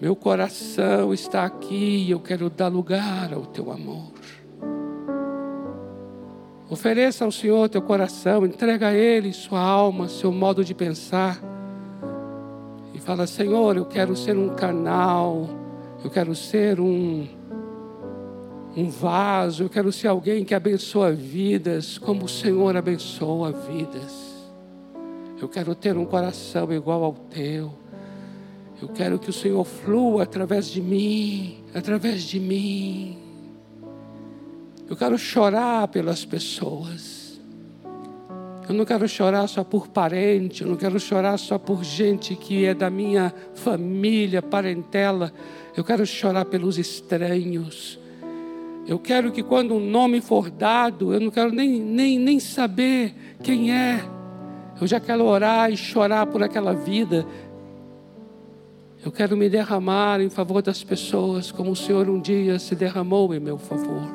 Meu 0.00 0.16
coração 0.16 1.12
está 1.12 1.44
aqui 1.44 2.10
eu 2.10 2.18
quero 2.18 2.48
dar 2.48 2.68
lugar 2.68 3.34
ao 3.34 3.44
teu 3.44 3.70
amor. 3.70 4.12
Ofereça 6.70 7.26
ao 7.26 7.30
Senhor 7.30 7.68
teu 7.68 7.82
coração, 7.82 8.46
entrega 8.46 8.88
a 8.88 8.94
Ele 8.94 9.30
sua 9.32 9.60
alma, 9.60 10.08
seu 10.08 10.32
modo 10.32 10.64
de 10.64 10.74
pensar. 10.74 11.38
E 12.94 12.98
fala: 12.98 13.26
Senhor, 13.26 13.76
eu 13.76 13.84
quero 13.84 14.16
ser 14.16 14.38
um 14.38 14.54
canal, 14.54 15.50
eu 16.02 16.08
quero 16.08 16.34
ser 16.34 16.80
um 16.80 17.28
um 18.74 18.88
vaso, 18.88 19.64
eu 19.64 19.68
quero 19.68 19.92
ser 19.92 20.08
alguém 20.08 20.44
que 20.44 20.54
abençoa 20.54 21.12
vidas, 21.12 21.98
como 21.98 22.24
o 22.24 22.28
Senhor 22.28 22.74
abençoa 22.74 23.52
vidas. 23.52 24.30
Eu 25.42 25.48
quero 25.48 25.74
ter 25.74 25.96
um 25.98 26.06
coração 26.06 26.72
igual 26.72 27.04
ao 27.04 27.12
teu. 27.12 27.79
Eu 28.80 28.88
quero 28.88 29.18
que 29.18 29.28
o 29.28 29.32
Senhor 29.32 29.64
flua 29.64 30.22
através 30.22 30.68
de 30.68 30.80
mim, 30.80 31.58
através 31.74 32.22
de 32.22 32.40
mim. 32.40 33.18
Eu 34.88 34.96
quero 34.96 35.18
chorar 35.18 35.86
pelas 35.88 36.24
pessoas. 36.24 37.38
Eu 38.66 38.74
não 38.74 38.84
quero 38.84 39.06
chorar 39.08 39.46
só 39.48 39.62
por 39.62 39.88
parente, 39.88 40.62
eu 40.62 40.68
não 40.68 40.76
quero 40.76 40.98
chorar 40.98 41.36
só 41.38 41.58
por 41.58 41.84
gente 41.84 42.34
que 42.36 42.64
é 42.64 42.72
da 42.72 42.88
minha 42.88 43.34
família, 43.54 44.40
parentela. 44.40 45.32
Eu 45.76 45.84
quero 45.84 46.06
chorar 46.06 46.44
pelos 46.46 46.78
estranhos. 46.78 47.98
Eu 48.86 48.98
quero 48.98 49.30
que 49.30 49.42
quando 49.42 49.74
um 49.74 49.80
nome 49.80 50.20
for 50.20 50.50
dado, 50.50 51.12
eu 51.12 51.20
não 51.20 51.30
quero 51.30 51.52
nem, 51.52 51.80
nem, 51.80 52.18
nem 52.18 52.40
saber 52.40 53.14
quem 53.42 53.72
é. 53.72 54.02
Eu 54.80 54.86
já 54.86 54.98
quero 54.98 55.24
orar 55.24 55.70
e 55.70 55.76
chorar 55.76 56.26
por 56.26 56.42
aquela 56.42 56.72
vida. 56.72 57.26
Eu 59.02 59.10
quero 59.10 59.34
me 59.34 59.48
derramar 59.48 60.20
em 60.20 60.28
favor 60.28 60.60
das 60.60 60.84
pessoas, 60.84 61.50
como 61.50 61.70
o 61.70 61.76
Senhor 61.76 62.08
um 62.10 62.20
dia 62.20 62.58
se 62.58 62.74
derramou 62.74 63.34
em 63.34 63.40
meu 63.40 63.56
favor. 63.56 64.10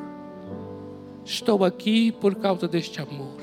Estou 1.24 1.66
aqui 1.66 2.12
por 2.12 2.36
causa 2.36 2.68
deste 2.68 3.02
amor. 3.02 3.42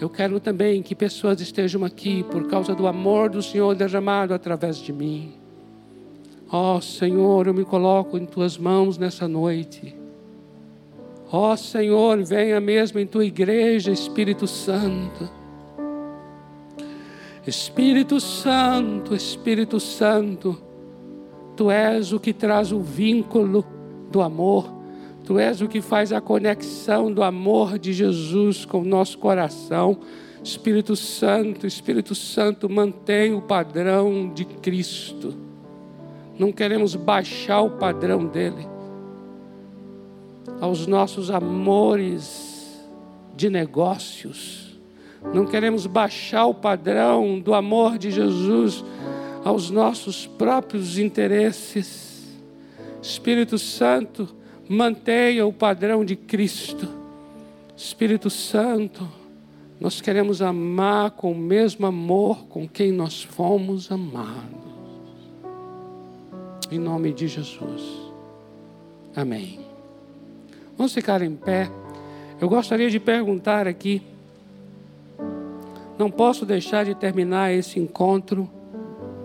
Eu 0.00 0.10
quero 0.10 0.40
também 0.40 0.82
que 0.82 0.96
pessoas 0.96 1.40
estejam 1.40 1.84
aqui 1.84 2.24
por 2.24 2.48
causa 2.48 2.74
do 2.74 2.88
amor 2.88 3.30
do 3.30 3.40
Senhor 3.40 3.74
derramado 3.76 4.34
através 4.34 4.78
de 4.78 4.92
mim. 4.92 5.34
Ó 6.50 6.76
oh, 6.76 6.80
Senhor, 6.80 7.46
eu 7.46 7.54
me 7.54 7.64
coloco 7.64 8.18
em 8.18 8.26
tuas 8.26 8.58
mãos 8.58 8.98
nessa 8.98 9.28
noite. 9.28 9.94
Ó 11.30 11.52
oh, 11.52 11.56
Senhor, 11.56 12.20
venha 12.24 12.60
mesmo 12.60 12.98
em 12.98 13.06
tua 13.06 13.24
igreja, 13.24 13.92
Espírito 13.92 14.46
Santo. 14.48 15.37
Espírito 17.48 18.20
Santo, 18.20 19.14
Espírito 19.14 19.80
Santo, 19.80 20.60
tu 21.56 21.70
és 21.70 22.12
o 22.12 22.20
que 22.20 22.32
traz 22.32 22.70
o 22.72 22.80
vínculo 22.80 23.64
do 24.10 24.20
amor, 24.20 24.72
tu 25.24 25.38
és 25.38 25.60
o 25.60 25.68
que 25.68 25.80
faz 25.80 26.12
a 26.12 26.20
conexão 26.20 27.12
do 27.12 27.22
amor 27.22 27.78
de 27.78 27.92
Jesus 27.92 28.64
com 28.64 28.80
o 28.80 28.84
nosso 28.84 29.18
coração. 29.18 29.98
Espírito 30.44 30.94
Santo, 30.94 31.66
Espírito 31.66 32.14
Santo, 32.14 32.68
mantém 32.68 33.34
o 33.34 33.42
padrão 33.42 34.32
de 34.32 34.44
Cristo 34.44 35.48
não 36.38 36.52
queremos 36.52 36.94
baixar 36.94 37.62
o 37.62 37.70
padrão 37.70 38.24
dele 38.24 38.66
aos 40.60 40.86
nossos 40.86 41.30
amores 41.30 42.86
de 43.34 43.50
negócios. 43.50 44.67
Não 45.34 45.46
queremos 45.46 45.86
baixar 45.86 46.46
o 46.46 46.54
padrão 46.54 47.38
do 47.40 47.54
amor 47.54 47.98
de 47.98 48.10
Jesus 48.10 48.84
aos 49.44 49.70
nossos 49.70 50.26
próprios 50.26 50.98
interesses. 50.98 52.26
Espírito 53.02 53.58
Santo, 53.58 54.28
mantenha 54.68 55.46
o 55.46 55.52
padrão 55.52 56.04
de 56.04 56.16
Cristo. 56.16 56.88
Espírito 57.76 58.28
Santo, 58.28 59.08
nós 59.80 60.00
queremos 60.00 60.42
amar 60.42 61.12
com 61.12 61.32
o 61.32 61.38
mesmo 61.38 61.86
amor 61.86 62.46
com 62.46 62.68
quem 62.68 62.90
nós 62.92 63.22
fomos 63.22 63.90
amados. 63.90 64.68
Em 66.70 66.78
nome 66.78 67.12
de 67.12 67.28
Jesus. 67.28 67.82
Amém. 69.14 69.60
Vamos 70.76 70.92
ficar 70.92 71.22
em 71.22 71.34
pé. 71.34 71.70
Eu 72.40 72.48
gostaria 72.48 72.90
de 72.90 73.00
perguntar 73.00 73.66
aqui. 73.66 74.02
Não 75.98 76.10
posso 76.10 76.46
deixar 76.46 76.84
de 76.84 76.94
terminar 76.94 77.52
esse 77.52 77.80
encontro 77.80 78.48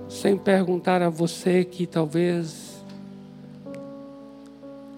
sem 0.09 0.35
perguntar 0.35 1.03
a 1.03 1.09
você 1.09 1.63
que 1.63 1.85
talvez, 1.85 2.83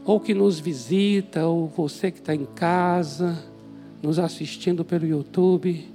ou 0.06 0.20
que 0.20 0.34
nos 0.34 0.58
visita, 0.58 1.46
ou 1.46 1.68
você 1.68 2.12
que 2.12 2.20
está 2.20 2.34
em 2.34 2.46
casa, 2.46 3.38
nos 4.02 4.20
assistindo 4.20 4.86
pelo 4.86 5.06
YouTube. 5.06 5.86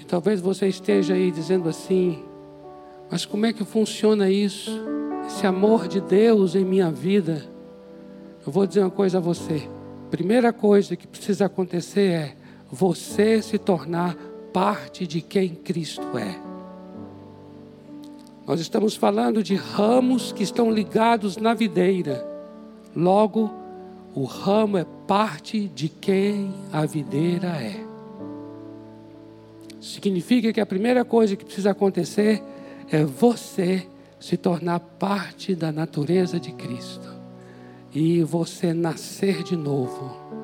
E 0.00 0.04
talvez 0.04 0.40
você 0.40 0.66
esteja 0.66 1.14
aí 1.14 1.30
dizendo 1.30 1.68
assim: 1.68 2.24
mas 3.10 3.24
como 3.24 3.46
é 3.46 3.52
que 3.52 3.64
funciona 3.64 4.28
isso? 4.28 4.70
Esse 5.26 5.46
amor 5.46 5.86
de 5.86 6.00
Deus 6.00 6.54
em 6.54 6.64
minha 6.64 6.90
vida. 6.90 7.44
Eu 8.44 8.52
vou 8.52 8.66
dizer 8.66 8.80
uma 8.80 8.90
coisa 8.90 9.18
a 9.18 9.20
você. 9.20 9.68
Primeira 10.10 10.52
coisa 10.52 10.96
que 10.96 11.06
precisa 11.06 11.46
acontecer 11.46 12.10
é 12.10 12.36
você 12.76 13.40
se 13.40 13.58
tornar 13.58 14.14
parte 14.52 15.06
de 15.06 15.22
quem 15.22 15.48
Cristo 15.48 16.18
é. 16.18 16.38
Nós 18.46 18.60
estamos 18.60 18.94
falando 18.94 19.42
de 19.42 19.54
ramos 19.54 20.30
que 20.30 20.42
estão 20.42 20.70
ligados 20.70 21.38
na 21.38 21.54
videira. 21.54 22.24
Logo, 22.94 23.50
o 24.14 24.24
ramo 24.24 24.76
é 24.76 24.86
parte 25.06 25.68
de 25.68 25.88
quem 25.88 26.52
a 26.70 26.84
videira 26.84 27.48
é. 27.48 27.80
Significa 29.80 30.52
que 30.52 30.60
a 30.60 30.66
primeira 30.66 31.04
coisa 31.04 31.34
que 31.34 31.44
precisa 31.44 31.70
acontecer 31.70 32.42
é 32.90 33.04
você 33.04 33.86
se 34.20 34.36
tornar 34.36 34.80
parte 34.80 35.54
da 35.54 35.72
natureza 35.72 36.38
de 36.38 36.52
Cristo 36.52 37.08
e 37.94 38.22
você 38.22 38.74
nascer 38.74 39.42
de 39.42 39.56
novo. 39.56 40.35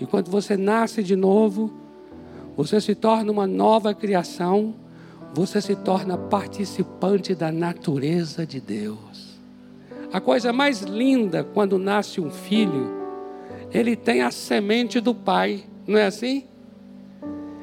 E 0.00 0.06
quando 0.06 0.30
você 0.30 0.56
nasce 0.56 1.02
de 1.02 1.14
novo, 1.14 1.72
você 2.56 2.80
se 2.80 2.94
torna 2.94 3.30
uma 3.30 3.46
nova 3.46 3.94
criação, 3.94 4.74
você 5.32 5.60
se 5.60 5.74
torna 5.74 6.16
participante 6.16 7.34
da 7.34 7.50
natureza 7.50 8.46
de 8.46 8.60
Deus. 8.60 9.34
A 10.12 10.20
coisa 10.20 10.52
mais 10.52 10.82
linda 10.82 11.42
quando 11.42 11.78
nasce 11.78 12.20
um 12.20 12.30
filho, 12.30 12.88
ele 13.72 13.96
tem 13.96 14.22
a 14.22 14.30
semente 14.30 15.00
do 15.00 15.12
pai, 15.12 15.64
não 15.86 15.98
é 15.98 16.06
assim? 16.06 16.44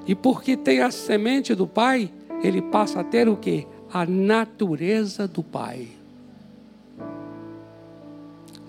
E 0.06 0.14
porque 0.14 0.58
tem 0.58 0.82
a 0.82 0.92
semente 0.92 1.56
do 1.56 1.66
pai, 1.66 2.12
ele 2.44 2.62
passa 2.62 3.00
a 3.00 3.04
ter 3.04 3.30
o 3.30 3.38
que? 3.38 3.66
A 3.94 4.06
natureza 4.06 5.28
do 5.28 5.42
pai. 5.42 5.88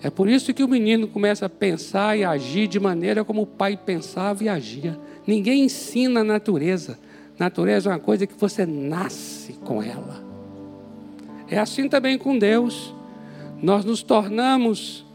É 0.03 0.09
por 0.09 0.27
isso 0.27 0.53
que 0.53 0.63
o 0.63 0.67
menino 0.67 1.07
começa 1.07 1.45
a 1.45 1.49
pensar 1.49 2.17
e 2.17 2.25
agir 2.25 2.67
de 2.67 2.77
maneira 2.77 3.23
como 3.23 3.43
o 3.43 3.47
pai 3.47 3.77
pensava 3.77 4.43
e 4.43 4.49
agia. 4.49 4.99
Ninguém 5.25 5.63
ensina 5.63 6.19
a 6.19 6.23
natureza. 6.25 6.99
Natureza 7.39 7.89
é 7.89 7.93
uma 7.93 7.99
coisa 7.99 8.27
que 8.27 8.33
você 8.37 8.65
nasce 8.65 9.53
com 9.63 9.81
ela. 9.81 10.21
É 11.49 11.57
assim 11.57 11.87
também 11.87 12.17
com 12.17 12.37
Deus. 12.37 12.93
Nós 13.61 13.85
nos 13.85 14.03
tornamos 14.03 15.05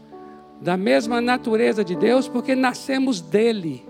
da 0.59 0.75
mesma 0.75 1.21
natureza 1.21 1.85
de 1.85 1.95
Deus 1.95 2.27
porque 2.27 2.55
nascemos 2.55 3.21
dele. 3.21 3.85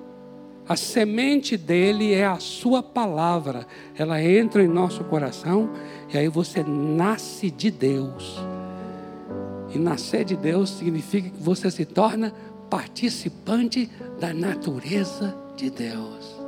A 0.67 0.75
semente 0.75 1.55
dele 1.55 2.13
é 2.13 2.25
a 2.25 2.39
sua 2.39 2.83
palavra. 2.83 3.65
Ela 3.97 4.21
entra 4.21 4.61
em 4.61 4.67
nosso 4.67 5.05
coração 5.05 5.69
e 6.13 6.17
aí 6.17 6.27
você 6.27 6.61
nasce 6.61 7.49
de 7.49 7.71
Deus. 7.71 8.37
E 9.73 9.77
nascer 9.77 10.25
de 10.25 10.35
Deus 10.35 10.69
significa 10.69 11.29
que 11.29 11.41
você 11.41 11.69
se 11.69 11.85
torna 11.85 12.33
participante 12.69 13.89
da 14.19 14.33
natureza 14.33 15.35
de 15.55 15.69
Deus. 15.69 16.39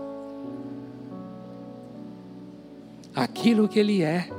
Aquilo 3.15 3.67
que 3.67 3.79
Ele 3.79 4.01
é, 4.03 4.29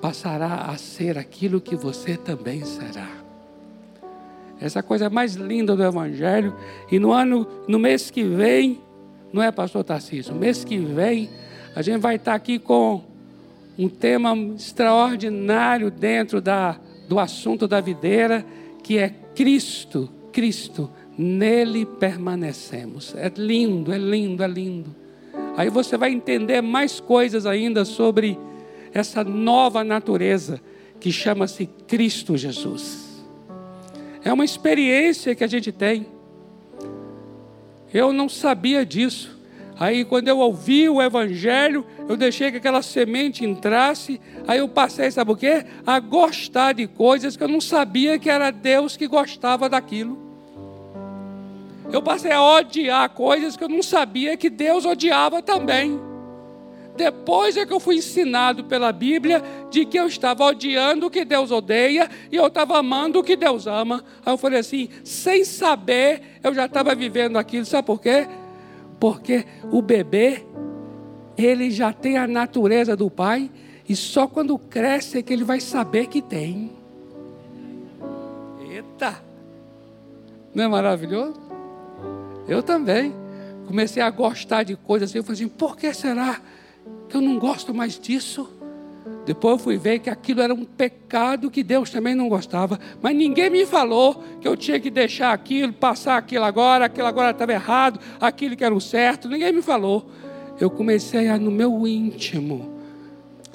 passará 0.00 0.66
a 0.66 0.76
ser 0.76 1.18
aquilo 1.18 1.60
que 1.60 1.74
você 1.74 2.16
também 2.16 2.64
será. 2.64 3.08
Essa 4.60 4.82
coisa 4.82 5.10
mais 5.10 5.34
linda 5.34 5.74
do 5.74 5.82
Evangelho. 5.82 6.54
E 6.90 6.98
no 6.98 7.12
ano, 7.12 7.46
no 7.66 7.78
mês 7.78 8.10
que 8.10 8.22
vem, 8.22 8.80
não 9.32 9.42
é, 9.42 9.50
pastor 9.50 9.82
Tarcísio? 9.82 10.34
Mês 10.34 10.64
que 10.64 10.78
vem, 10.78 11.28
a 11.74 11.82
gente 11.82 12.00
vai 12.00 12.16
estar 12.16 12.34
aqui 12.34 12.58
com 12.58 13.02
um 13.78 13.88
tema 13.88 14.36
extraordinário 14.54 15.90
dentro 15.90 16.40
da 16.40 16.78
do 17.08 17.18
assunto 17.18 17.66
da 17.68 17.80
videira, 17.80 18.44
que 18.82 18.98
é 18.98 19.14
Cristo, 19.34 20.10
Cristo, 20.32 20.90
nele 21.16 21.86
permanecemos. 21.86 23.14
É 23.16 23.30
lindo, 23.36 23.92
é 23.92 23.98
lindo, 23.98 24.42
é 24.42 24.48
lindo. 24.48 24.94
Aí 25.56 25.70
você 25.70 25.96
vai 25.96 26.10
entender 26.10 26.60
mais 26.60 27.00
coisas 27.00 27.46
ainda 27.46 27.84
sobre 27.84 28.38
essa 28.92 29.22
nova 29.22 29.84
natureza 29.84 30.60
que 31.00 31.12
chama-se 31.12 31.66
Cristo 31.86 32.36
Jesus. 32.36 33.24
É 34.24 34.32
uma 34.32 34.44
experiência 34.44 35.34
que 35.34 35.44
a 35.44 35.46
gente 35.46 35.70
tem. 35.70 36.06
Eu 37.92 38.12
não 38.12 38.28
sabia 38.28 38.84
disso. 38.84 39.33
Aí, 39.78 40.04
quando 40.04 40.28
eu 40.28 40.38
ouvi 40.38 40.88
o 40.88 41.02
Evangelho, 41.02 41.84
eu 42.08 42.16
deixei 42.16 42.50
que 42.50 42.58
aquela 42.58 42.82
semente 42.82 43.44
entrasse. 43.44 44.20
Aí 44.46 44.58
eu 44.58 44.68
passei, 44.68 45.10
sabe 45.10 45.32
o 45.32 45.36
quê? 45.36 45.64
A 45.84 45.98
gostar 45.98 46.74
de 46.74 46.86
coisas 46.86 47.36
que 47.36 47.42
eu 47.42 47.48
não 47.48 47.60
sabia 47.60 48.18
que 48.18 48.30
era 48.30 48.50
Deus 48.50 48.96
que 48.96 49.08
gostava 49.08 49.68
daquilo. 49.68 50.18
Eu 51.92 52.00
passei 52.00 52.30
a 52.30 52.42
odiar 52.42 53.08
coisas 53.10 53.56
que 53.56 53.64
eu 53.64 53.68
não 53.68 53.82
sabia 53.82 54.36
que 54.36 54.48
Deus 54.48 54.84
odiava 54.84 55.42
também. 55.42 56.00
Depois 56.96 57.56
é 57.56 57.66
que 57.66 57.72
eu 57.72 57.80
fui 57.80 57.96
ensinado 57.96 58.64
pela 58.64 58.92
Bíblia 58.92 59.42
de 59.68 59.84
que 59.84 59.98
eu 59.98 60.06
estava 60.06 60.44
odiando 60.44 61.06
o 61.06 61.10
que 61.10 61.24
Deus 61.24 61.50
odeia 61.50 62.08
e 62.30 62.36
eu 62.36 62.46
estava 62.46 62.78
amando 62.78 63.18
o 63.18 63.24
que 63.24 63.34
Deus 63.34 63.66
ama. 63.66 64.04
Aí 64.24 64.32
eu 64.32 64.38
falei 64.38 64.60
assim, 64.60 64.88
sem 65.02 65.44
saber, 65.44 66.22
eu 66.42 66.54
já 66.54 66.66
estava 66.66 66.94
vivendo 66.94 67.36
aquilo. 67.36 67.64
Sabe 67.64 67.86
por 67.86 68.00
quê? 68.00 68.28
Porque 69.04 69.44
o 69.70 69.82
bebê, 69.82 70.46
ele 71.36 71.70
já 71.70 71.92
tem 71.92 72.16
a 72.16 72.26
natureza 72.26 72.96
do 72.96 73.10
pai, 73.10 73.50
e 73.86 73.94
só 73.94 74.26
quando 74.26 74.56
cresce 74.56 75.18
é 75.18 75.22
que 75.22 75.30
ele 75.30 75.44
vai 75.44 75.60
saber 75.60 76.06
que 76.06 76.22
tem. 76.22 76.72
Eita! 78.66 79.22
Não 80.54 80.64
é 80.64 80.68
maravilhoso? 80.68 81.38
Eu 82.48 82.62
também. 82.62 83.12
Comecei 83.66 84.02
a 84.02 84.08
gostar 84.08 84.62
de 84.62 84.74
coisas 84.74 85.10
assim. 85.10 85.18
Eu 85.18 85.24
falei 85.24 85.34
assim: 85.34 85.48
por 85.48 85.76
que 85.76 85.92
será 85.92 86.40
que 87.06 87.14
eu 87.14 87.20
não 87.20 87.38
gosto 87.38 87.74
mais 87.74 87.98
disso? 87.98 88.48
Depois 89.26 89.52
eu 89.52 89.58
fui 89.58 89.76
ver 89.78 90.00
que 90.00 90.10
aquilo 90.10 90.42
era 90.42 90.52
um 90.52 90.64
pecado 90.64 91.50
que 91.50 91.62
Deus 91.62 91.88
também 91.88 92.14
não 92.14 92.28
gostava, 92.28 92.78
mas 93.00 93.16
ninguém 93.16 93.48
me 93.48 93.64
falou 93.64 94.22
que 94.40 94.46
eu 94.46 94.56
tinha 94.56 94.78
que 94.78 94.90
deixar 94.90 95.32
aquilo, 95.32 95.72
passar 95.72 96.18
aquilo 96.18 96.44
agora, 96.44 96.84
aquilo 96.84 97.06
agora 97.06 97.30
estava 97.30 97.52
errado, 97.52 97.98
aquilo 98.20 98.54
que 98.54 98.64
era 98.64 98.74
o 98.74 98.80
certo, 98.80 99.28
ninguém 99.28 99.52
me 99.52 99.62
falou. 99.62 100.06
Eu 100.60 100.70
comecei 100.70 101.28
a, 101.28 101.38
no 101.38 101.50
meu 101.50 101.86
íntimo, 101.86 102.70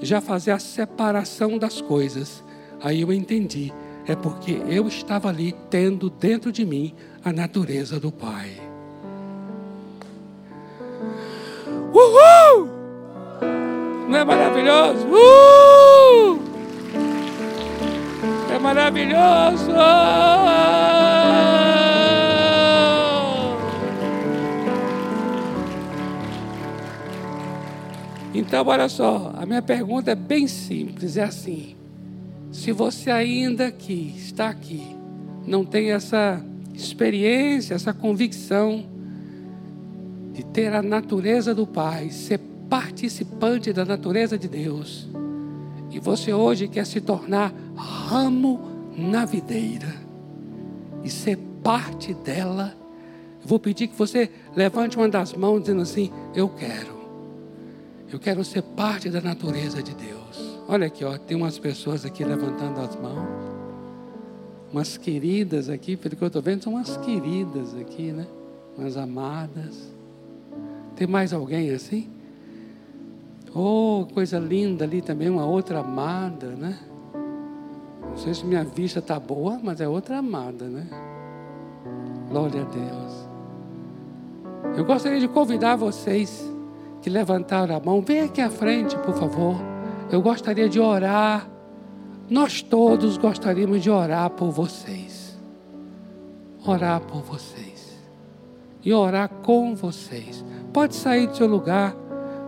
já 0.01 0.19
fazer 0.19 0.51
a 0.51 0.59
separação 0.59 1.57
das 1.57 1.79
coisas. 1.79 2.43
Aí 2.81 3.01
eu 3.01 3.13
entendi, 3.13 3.71
é 4.07 4.15
porque 4.15 4.59
eu 4.67 4.87
estava 4.87 5.29
ali 5.29 5.53
tendo 5.69 6.09
dentro 6.09 6.51
de 6.51 6.65
mim 6.65 6.95
a 7.23 7.31
natureza 7.31 7.99
do 7.99 8.11
Pai. 8.11 8.49
Uhul! 11.93 12.78
Não 14.09 14.17
é 14.17 14.25
maravilhoso? 14.25 15.07
Uh! 15.07 16.39
É 18.51 18.57
maravilhoso! 18.57 19.71
Então, 28.33 28.65
olha 28.65 28.89
só, 28.89 29.31
a 29.37 29.45
minha 29.45 29.61
pergunta 29.61 30.09
é 30.09 30.15
bem 30.15 30.47
simples, 30.47 31.15
é 31.15 31.25
assim: 31.25 31.75
se 32.51 32.71
você 32.71 33.11
ainda 33.11 33.67
aqui, 33.67 34.15
está 34.17 34.49
aqui, 34.49 34.87
não 35.45 35.63
tem 35.63 35.91
essa 35.91 36.43
experiência, 36.73 37.75
essa 37.75 37.93
convicção 37.93 38.85
de 40.33 40.43
ter 40.45 40.73
a 40.73 40.81
natureza 40.81 41.53
do 41.53 41.67
Pai, 41.67 42.09
ser 42.09 42.39
participante 42.69 43.73
da 43.73 43.83
natureza 43.83 44.37
de 44.37 44.47
Deus, 44.47 45.07
e 45.91 45.99
você 45.99 46.31
hoje 46.31 46.67
quer 46.67 46.85
se 46.85 47.01
tornar 47.01 47.53
ramo 47.75 48.59
na 48.95 49.25
videira 49.25 49.93
e 51.03 51.09
ser 51.09 51.37
parte 51.63 52.13
dela, 52.13 52.75
vou 53.43 53.59
pedir 53.59 53.87
que 53.87 53.95
você 53.95 54.29
levante 54.55 54.97
uma 54.97 55.09
das 55.09 55.33
mãos 55.33 55.61
dizendo 55.61 55.81
assim: 55.81 56.11
Eu 56.35 56.49
quero. 56.49 56.99
Eu 58.11 58.19
quero 58.19 58.43
ser 58.43 58.61
parte 58.61 59.09
da 59.09 59.21
natureza 59.21 59.81
de 59.81 59.93
Deus. 59.93 60.59
Olha 60.67 60.87
aqui, 60.87 61.03
ó, 61.03 61.17
tem 61.17 61.37
umas 61.37 61.57
pessoas 61.59 62.05
aqui 62.05 62.23
levantando 62.23 62.79
as 62.79 62.95
mãos. 62.95 63.27
Umas 64.71 64.97
queridas 64.97 65.69
aqui, 65.69 65.95
pelo 65.95 66.15
que 66.15 66.23
eu 66.23 66.27
estou 66.27 66.41
vendo, 66.41 66.63
são 66.63 66.73
umas 66.73 66.97
queridas 66.97 67.75
aqui, 67.75 68.11
né? 68.11 68.27
Umas 68.77 68.97
amadas. 68.97 69.91
Tem 70.95 71.07
mais 71.07 71.33
alguém 71.33 71.71
assim? 71.71 72.09
Oh, 73.53 74.05
coisa 74.13 74.37
linda 74.37 74.85
ali 74.85 75.01
também, 75.01 75.29
uma 75.29 75.45
outra 75.45 75.79
amada, 75.79 76.47
né? 76.47 76.77
Não 78.09 78.17
sei 78.17 78.33
se 78.33 78.45
minha 78.45 78.63
vista 78.63 78.99
está 78.99 79.19
boa, 79.19 79.59
mas 79.61 79.81
é 79.81 79.87
outra 79.87 80.17
amada, 80.17 80.65
né? 80.65 80.87
Glória 82.29 82.61
a 82.61 82.65
Deus. 82.65 83.29
Eu 84.77 84.85
gostaria 84.85 85.19
de 85.19 85.27
convidar 85.27 85.75
vocês 85.75 86.47
que 87.01 87.09
levantaram 87.09 87.75
a 87.75 87.79
mão, 87.79 88.01
vem 88.01 88.21
aqui 88.21 88.41
à 88.41 88.49
frente, 88.49 88.97
por 88.97 89.15
favor. 89.15 89.55
Eu 90.11 90.21
gostaria 90.21 90.67
de 90.67 90.79
orar. 90.79 91.47
Nós 92.29 92.61
todos 92.61 93.17
gostaríamos 93.17 93.81
de 93.81 93.89
orar 93.89 94.29
por 94.31 94.51
vocês. 94.51 95.37
Orar 96.65 97.01
por 97.01 97.21
vocês. 97.21 97.97
E 98.83 98.93
orar 98.93 99.29
com 99.29 99.75
vocês. 99.75 100.43
Pode 100.71 100.95
sair 100.95 101.27
do 101.27 101.35
seu 101.35 101.47
lugar, 101.47 101.95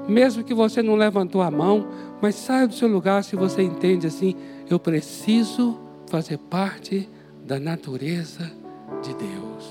mesmo 0.08 0.44
que 0.44 0.54
você 0.54 0.82
não 0.82 0.96
levantou 0.96 1.42
a 1.42 1.52
mão, 1.52 1.88
mas 2.22 2.36
saia 2.36 2.68
do 2.68 2.74
seu 2.74 2.88
lugar 2.88 3.24
se 3.24 3.36
você 3.36 3.62
entende 3.62 4.08
assim, 4.08 4.36
eu 4.70 4.80
preciso 4.80 5.80
fazer 6.08 6.38
parte 6.38 7.10
da 7.46 7.60
natureza 7.60 8.52
de 9.02 9.14
Deus. 9.14 9.70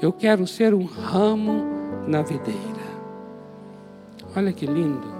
Eu 0.00 0.12
quero 0.12 0.46
ser 0.46 0.74
um 0.74 0.84
ramo 0.84 1.64
na 2.06 2.22
videira. 2.22 2.88
Olha 4.36 4.52
que 4.52 4.66
lindo. 4.66 5.18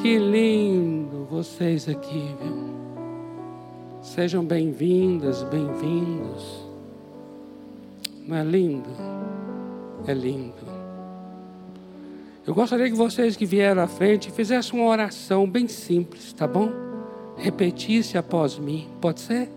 Que 0.00 0.18
lindo 0.18 1.26
vocês 1.30 1.88
aqui, 1.88 2.34
viu? 2.40 2.74
Sejam 4.02 4.44
bem-vindas, 4.44 5.42
bem-vindos. 5.44 6.64
Não 8.26 8.36
é 8.36 8.44
lindo? 8.44 8.90
É 10.06 10.14
lindo. 10.14 10.63
Eu 12.46 12.54
gostaria 12.54 12.90
que 12.90 12.96
vocês 12.96 13.36
que 13.36 13.46
vieram 13.46 13.82
à 13.82 13.86
frente 13.86 14.30
fizessem 14.30 14.78
uma 14.78 14.88
oração 14.88 15.48
bem 15.48 15.66
simples, 15.66 16.32
tá 16.32 16.46
bom? 16.46 16.70
Repetisse 17.36 18.18
após 18.18 18.58
mim, 18.58 18.88
pode 19.00 19.20
ser? 19.20 19.50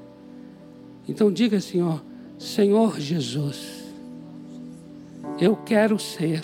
Então 1.08 1.32
diga 1.32 1.58
assim, 1.58 1.82
ó. 1.82 2.00
Senhor 2.40 3.00
Jesus, 3.00 3.84
eu 5.40 5.56
quero 5.56 5.98
ser 5.98 6.44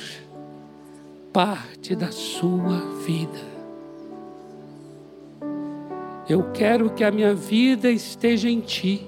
parte 1.31 1.95
da 1.95 2.11
Sua 2.11 2.79
vida. 3.05 3.53
Eu 6.27 6.51
quero 6.51 6.89
que 6.89 7.03
a 7.03 7.11
minha 7.11 7.33
vida 7.35 7.91
esteja 7.91 8.49
em 8.49 8.59
Ti 8.59 9.07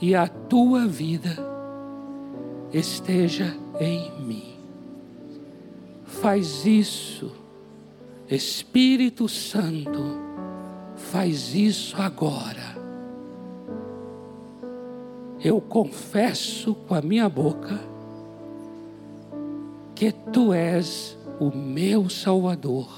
e 0.00 0.14
a 0.14 0.26
Tua 0.26 0.86
vida 0.86 1.36
esteja 2.72 3.56
em 3.80 4.20
mim. 4.20 4.47
Faz 6.20 6.66
isso, 6.66 7.32
Espírito 8.28 9.28
Santo, 9.28 10.18
faz 10.96 11.54
isso 11.54 11.96
agora 12.00 12.78
eu 15.42 15.60
confesso 15.60 16.74
com 16.74 16.94
a 16.94 17.00
minha 17.00 17.28
boca 17.28 17.78
que 19.94 20.12
tu 20.32 20.52
és 20.52 21.16
o 21.38 21.56
meu 21.56 22.08
Salvador 22.08 22.88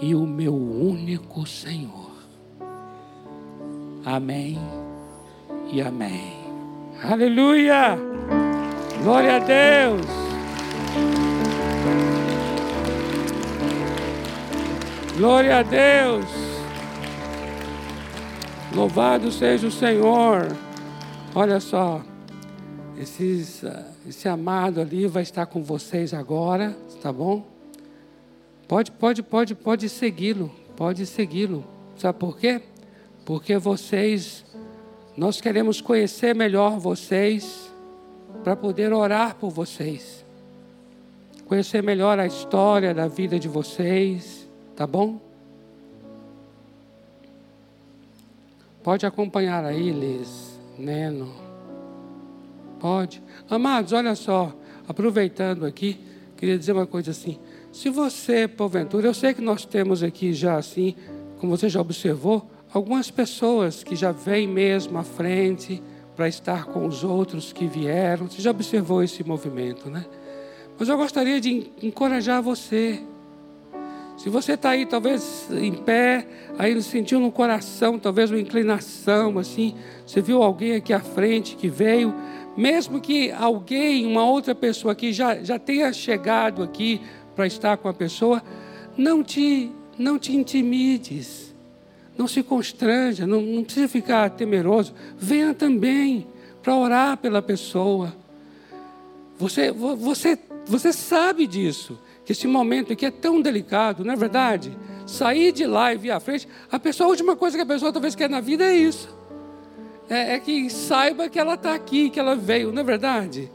e 0.00 0.14
o 0.14 0.26
meu 0.26 0.54
único 0.54 1.46
Senhor. 1.46 2.12
Amém 4.04 4.58
e 5.72 5.80
amém. 5.80 6.32
Aleluia! 7.02 7.98
Glória 9.02 9.36
a 9.36 9.38
Deus! 9.38 10.25
Glória 15.16 15.60
a 15.60 15.62
Deus! 15.62 16.26
Louvado 18.74 19.32
seja 19.32 19.66
o 19.66 19.70
Senhor! 19.70 20.54
Olha 21.34 21.58
só, 21.58 22.02
esses, 22.98 23.64
esse 24.06 24.28
amado 24.28 24.78
ali 24.78 25.06
vai 25.06 25.22
estar 25.22 25.46
com 25.46 25.62
vocês 25.62 26.12
agora, 26.12 26.76
tá 27.00 27.10
bom? 27.10 27.46
Pode, 28.68 28.92
pode, 28.92 29.22
pode, 29.22 29.54
pode 29.54 29.88
segui-lo, 29.88 30.52
pode 30.76 31.06
segui-lo. 31.06 31.64
Sabe 31.96 32.18
por 32.18 32.36
quê? 32.36 32.60
Porque 33.24 33.56
vocês, 33.56 34.44
nós 35.16 35.40
queremos 35.40 35.80
conhecer 35.80 36.34
melhor 36.34 36.78
vocês, 36.78 37.72
para 38.44 38.54
poder 38.54 38.92
orar 38.92 39.36
por 39.36 39.48
vocês, 39.48 40.26
conhecer 41.46 41.82
melhor 41.82 42.18
a 42.18 42.26
história 42.26 42.92
da 42.92 43.08
vida 43.08 43.38
de 43.38 43.48
vocês, 43.48 44.45
tá 44.76 44.86
bom? 44.86 45.18
Pode 48.82 49.04
acompanhar 49.06 49.64
aí, 49.64 49.90
Liz. 49.90 50.60
Neno. 50.78 51.32
Pode. 52.78 53.22
Amados, 53.48 53.92
olha 53.92 54.14
só, 54.14 54.54
aproveitando 54.86 55.64
aqui, 55.64 55.98
queria 56.36 56.58
dizer 56.58 56.72
uma 56.72 56.86
coisa 56.86 57.10
assim. 57.10 57.38
Se 57.72 57.88
você, 57.88 58.46
porventura, 58.46 59.06
eu 59.06 59.14
sei 59.14 59.34
que 59.34 59.40
nós 59.40 59.64
temos 59.64 60.02
aqui 60.02 60.32
já 60.32 60.56
assim, 60.56 60.94
como 61.38 61.56
você 61.56 61.68
já 61.68 61.80
observou, 61.80 62.48
algumas 62.72 63.10
pessoas 63.10 63.82
que 63.82 63.96
já 63.96 64.12
vêm 64.12 64.46
mesmo 64.46 64.98
à 64.98 65.02
frente 65.02 65.82
para 66.14 66.28
estar 66.28 66.66
com 66.66 66.86
os 66.86 67.02
outros 67.02 67.52
que 67.52 67.66
vieram. 67.66 68.28
Você 68.28 68.40
já 68.40 68.50
observou 68.50 69.02
esse 69.02 69.24
movimento, 69.24 69.90
né? 69.90 70.04
Mas 70.78 70.88
eu 70.88 70.96
gostaria 70.96 71.40
de 71.40 71.72
encorajar 71.82 72.42
você 72.42 73.02
se 74.16 74.30
você 74.30 74.52
está 74.52 74.70
aí, 74.70 74.86
talvez 74.86 75.46
em 75.50 75.72
pé, 75.72 76.26
aí 76.58 76.80
sentiu 76.82 77.20
no 77.20 77.30
coração, 77.30 77.98
talvez 77.98 78.30
uma 78.30 78.40
inclinação, 78.40 79.38
assim, 79.38 79.74
você 80.06 80.22
viu 80.22 80.42
alguém 80.42 80.74
aqui 80.74 80.92
à 80.92 81.00
frente 81.00 81.54
que 81.54 81.68
veio, 81.68 82.14
mesmo 82.56 82.98
que 82.98 83.30
alguém, 83.30 84.06
uma 84.06 84.24
outra 84.24 84.54
pessoa 84.54 84.92
aqui 84.92 85.12
já, 85.12 85.42
já 85.42 85.58
tenha 85.58 85.92
chegado 85.92 86.62
aqui 86.62 87.02
para 87.34 87.46
estar 87.46 87.76
com 87.76 87.88
a 87.88 87.92
pessoa, 87.92 88.42
não 88.96 89.22
te, 89.22 89.70
não 89.98 90.18
te 90.18 90.34
intimides, 90.34 91.54
não 92.16 92.26
se 92.26 92.42
constranja, 92.42 93.26
não, 93.26 93.42
não 93.42 93.62
precisa 93.62 93.86
ficar 93.86 94.30
temeroso, 94.30 94.94
venha 95.18 95.52
também 95.52 96.26
para 96.62 96.74
orar 96.74 97.18
pela 97.18 97.42
pessoa. 97.42 98.16
Você, 99.38 99.70
você, 99.70 100.38
você 100.64 100.90
sabe 100.94 101.46
disso 101.46 101.98
esse 102.32 102.46
momento 102.46 102.92
aqui 102.92 103.06
é 103.06 103.10
tão 103.10 103.40
delicado, 103.40 104.04
não 104.04 104.12
é 104.12 104.16
verdade? 104.16 104.76
Sair 105.06 105.52
de 105.52 105.66
lá 105.66 105.94
e 105.94 105.96
vir 105.96 106.10
à 106.10 106.18
frente, 106.18 106.48
a 106.70 106.78
pessoa, 106.78 107.06
a 107.06 107.10
última 107.10 107.36
coisa 107.36 107.56
que 107.56 107.62
a 107.62 107.66
pessoa 107.66 107.92
talvez 107.92 108.14
quer 108.14 108.28
na 108.28 108.40
vida 108.40 108.64
é 108.64 108.76
isso. 108.76 109.08
É, 110.08 110.34
é 110.34 110.38
que 110.38 110.68
saiba 110.70 111.28
que 111.28 111.38
ela 111.38 111.54
está 111.54 111.74
aqui, 111.74 112.10
que 112.10 112.18
ela 112.18 112.34
veio, 112.34 112.72
não 112.72 112.82
é 112.82 112.84
verdade? 112.84 113.50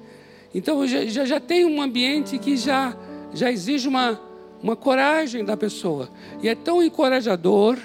Então 0.54 0.86
já, 0.86 1.06
já, 1.06 1.26
já, 1.26 1.40
tem 1.40 1.66
um 1.66 1.82
ambiente 1.82 2.38
que 2.38 2.58
já, 2.58 2.96
já 3.34 3.52
exige 3.52 3.88
uma, 3.88 4.20
uma 4.62 4.76
coragem 4.76 5.44
da 5.44 5.56
pessoa. 5.56 6.10
E 6.42 6.50
é 6.50 6.56
tão 6.56 6.84
encorajador 6.84 7.78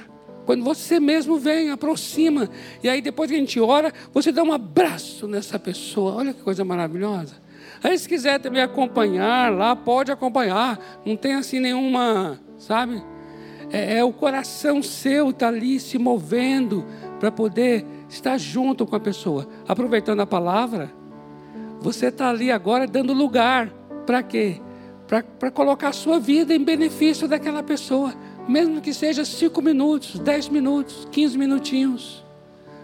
quando 0.45 0.64
você 0.64 1.01
mesmo 1.01 1.39
vem, 1.39 1.70
aproxima. 1.70 2.49
E 2.82 2.89
aí 2.89 3.01
depois 3.01 3.28
que 3.28 3.37
a 3.37 3.39
gente 3.39 3.59
ora, 3.59 3.93
você 4.12 4.30
dá 4.30 4.45
um 4.45 4.53
abraço 4.53 5.26
nessa 5.26 5.59
pessoa. 5.59 6.14
Olha 6.14 6.32
que 6.32 6.43
coisa 6.43 6.64
maravilhosa. 6.64 7.34
Aí 7.87 7.97
se 7.97 8.09
quiser 8.09 8.41
também 8.41 8.61
acompanhar 8.61 9.53
lá, 9.53 9.76
pode 9.76 10.11
acompanhar. 10.11 10.76
Não 11.05 11.16
tem 11.16 11.34
assim 11.34 11.61
nenhuma, 11.61 12.37
sabe? 12.59 13.01
É, 13.70 13.99
é 13.99 14.05
o 14.05 14.12
coração 14.12 14.82
seu 14.82 15.30
está 15.30 15.47
ali 15.47 15.78
se 15.78 15.97
movendo 15.97 16.84
para 17.20 17.30
poder 17.30 17.87
estar 18.09 18.39
junto 18.39 18.84
com 18.84 18.97
a 18.97 18.99
pessoa. 18.99 19.47
Aproveitando 19.68 20.18
a 20.18 20.26
palavra, 20.26 20.93
você 21.80 22.07
está 22.07 22.28
ali 22.28 22.51
agora 22.51 22.89
dando 22.89 23.12
lugar 23.12 23.72
para 24.05 24.20
quê? 24.20 24.61
Para 25.07 25.53
colocar 25.53 25.91
a 25.91 25.93
sua 25.93 26.18
vida 26.18 26.53
em 26.53 26.64
benefício 26.64 27.28
daquela 27.28 27.62
pessoa, 27.62 28.12
mesmo 28.49 28.80
que 28.80 28.93
seja 28.93 29.24
cinco 29.24 29.62
minutos, 29.62 30.18
dez 30.18 30.49
minutos, 30.49 31.07
quinze 31.12 31.39
minutinhos, 31.39 32.24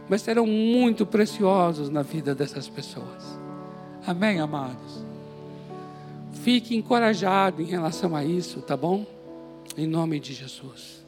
mas 0.08 0.22
serão 0.22 0.46
muito 0.46 1.04
preciosos 1.04 1.90
na 1.90 2.02
vida 2.02 2.36
dessas 2.36 2.68
pessoas. 2.68 3.41
Amém, 4.04 4.40
amados? 4.40 5.04
Fique 6.32 6.74
encorajado 6.74 7.62
em 7.62 7.66
relação 7.66 8.16
a 8.16 8.24
isso, 8.24 8.60
tá 8.60 8.76
bom? 8.76 9.06
Em 9.76 9.86
nome 9.86 10.18
de 10.18 10.32
Jesus. 10.32 11.06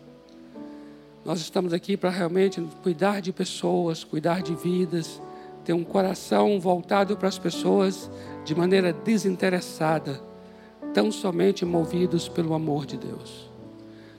Nós 1.25 1.41
estamos 1.41 1.73
aqui 1.73 1.97
para 1.97 2.11
realmente 2.11 2.61
cuidar 2.85 3.21
de 3.21 3.33
pessoas, 3.33 4.05
cuidar 4.05 4.43
de 4.43 4.55
vidas, 4.55 5.21
ter 5.65 5.73
um 5.73 5.83
coração 5.83 6.61
voltado 6.61 7.17
para 7.17 7.29
as 7.29 7.39
pessoas 7.39 8.09
de 8.45 8.55
maneira 8.55 8.93
desinteressada, 8.93 10.23
tão 10.93 11.11
somente 11.11 11.65
movidos 11.65 12.29
pelo 12.29 12.55
amor 12.55 12.87
de 12.87 12.97
Deus. 12.97 13.51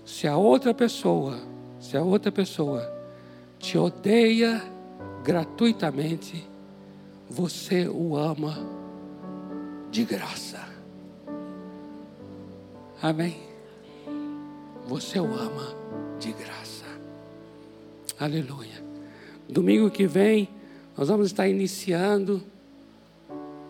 Se 0.03 0.27
a 0.27 0.35
outra 0.35 0.73
pessoa, 0.73 1.39
se 1.79 1.95
a 1.95 2.01
outra 2.01 2.29
pessoa 2.29 2.91
te 3.57 3.77
odeia 3.77 4.61
gratuitamente, 5.23 6.45
você 7.29 7.87
o 7.87 8.15
ama 8.15 8.57
de 9.91 10.03
graça. 10.03 10.59
Amém? 13.01 13.37
Você 14.87 15.19
o 15.19 15.33
ama 15.33 15.75
de 16.19 16.31
graça. 16.31 16.85
Aleluia. 18.19 18.83
Domingo 19.49 19.89
que 19.89 20.07
vem, 20.07 20.49
Nós 20.97 21.09
vamos 21.09 21.27
estar 21.27 21.45
iniciando 21.45 22.41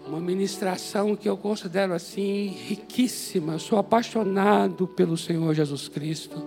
uma 0.05 0.19
ministração 0.19 1.15
que 1.15 1.27
eu 1.27 1.35
considero 1.35 1.93
assim 1.93 2.49
riquíssima. 2.49 3.53
Eu 3.53 3.59
sou 3.59 3.79
apaixonado 3.79 4.87
pelo 4.87 5.17
Senhor 5.17 5.51
Jesus 5.55 5.87
Cristo. 5.87 6.45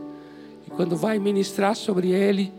E 0.67 0.71
quando 0.71 0.97
vai 0.97 1.19
ministrar 1.19 1.75
sobre 1.75 2.13
ele, 2.13 2.53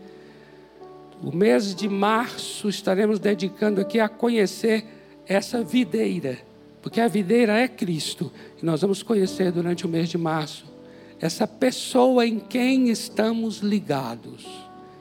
o 1.22 1.34
mês 1.34 1.74
de 1.74 1.88
março 1.88 2.68
estaremos 2.68 3.18
dedicando 3.18 3.80
aqui 3.80 4.00
a 4.00 4.08
conhecer 4.08 4.84
essa 5.26 5.62
videira, 5.62 6.38
porque 6.80 7.00
a 7.00 7.08
videira 7.08 7.58
é 7.58 7.68
Cristo. 7.68 8.32
E 8.60 8.64
nós 8.64 8.80
vamos 8.80 9.02
conhecer 9.02 9.52
durante 9.52 9.84
o 9.84 9.88
mês 9.88 10.08
de 10.08 10.16
março 10.16 10.64
essa 11.20 11.46
pessoa 11.46 12.26
em 12.26 12.38
quem 12.38 12.88
estamos 12.88 13.58
ligados. 13.58 14.46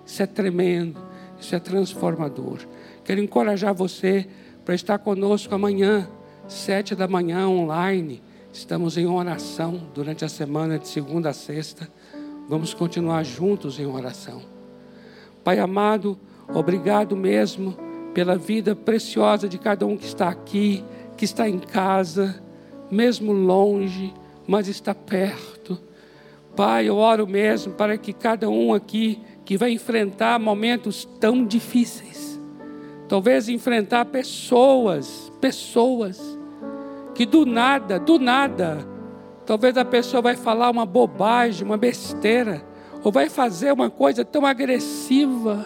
Isso 0.06 0.22
é 0.22 0.26
tremendo, 0.26 1.00
isso 1.40 1.56
é 1.56 1.60
transformador. 1.60 2.60
Quero 3.06 3.22
encorajar 3.22 3.74
você 3.74 4.28
para 4.66 4.76
estar 4.76 5.00
conosco 5.00 5.56
amanhã, 5.56 6.10
sete 6.48 6.94
da 6.94 7.08
manhã, 7.08 7.48
online. 7.48 8.22
Estamos 8.52 8.98
em 8.98 9.06
oração 9.06 9.90
durante 9.96 10.26
a 10.26 10.30
semana 10.30 10.78
de 10.78 10.88
segunda 10.88 11.30
a 11.30 11.34
sexta. 11.34 11.88
Vamos 12.50 12.74
continuar 12.74 13.24
juntos 13.24 13.80
em 13.80 13.86
oração. 13.86 14.59
Pai 15.50 15.58
amado, 15.58 16.16
obrigado 16.54 17.18
mesmo 17.18 17.76
pela 18.14 18.38
vida 18.38 18.76
preciosa 18.76 19.50
de 19.50 19.58
cada 19.58 19.84
um 19.84 19.98
que 19.98 20.06
está 20.06 20.30
aqui, 20.30 20.86
que 21.18 21.26
está 21.26 21.50
em 21.50 21.58
casa, 21.58 22.40
mesmo 22.92 23.32
longe, 23.32 24.14
mas 24.46 24.68
está 24.68 24.94
perto. 24.94 25.76
Pai, 26.56 26.88
eu 26.88 26.98
oro 26.98 27.26
mesmo 27.26 27.74
para 27.74 27.98
que 27.98 28.14
cada 28.14 28.48
um 28.48 28.76
aqui 28.76 29.24
que 29.44 29.58
vai 29.58 29.72
enfrentar 29.72 30.40
momentos 30.40 31.10
tão 31.20 31.44
difíceis, 31.44 32.40
Talvez 33.08 33.50
enfrentar 33.50 34.06
pessoas, 34.06 35.32
pessoas, 35.42 36.22
que 37.16 37.26
do 37.26 37.44
nada, 37.44 38.00
do 38.00 38.20
nada, 38.20 38.88
talvez 39.48 39.76
a 39.78 39.84
pessoa 39.84 40.22
vai 40.22 40.36
falar 40.36 40.70
uma 40.70 40.86
bobagem, 40.86 41.66
uma 41.66 41.76
besteira, 41.76 42.69
ou 43.04 43.12
vai 43.12 43.30
fazer 43.30 43.72
uma 43.72 43.90
coisa 43.90 44.26
tão 44.26 44.46
agressiva. 44.46 45.66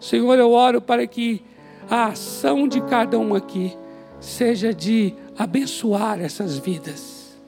Senhor, 0.00 0.38
eu 0.38 0.50
oro 0.50 0.80
para 0.80 1.06
que 1.06 1.44
a 1.90 2.06
ação 2.06 2.66
de 2.66 2.80
cada 2.80 3.18
um 3.18 3.34
aqui 3.34 3.76
seja 4.20 4.72
de 4.72 5.14
abençoar 5.36 6.20
essas 6.20 6.56
vidas, 6.56 7.38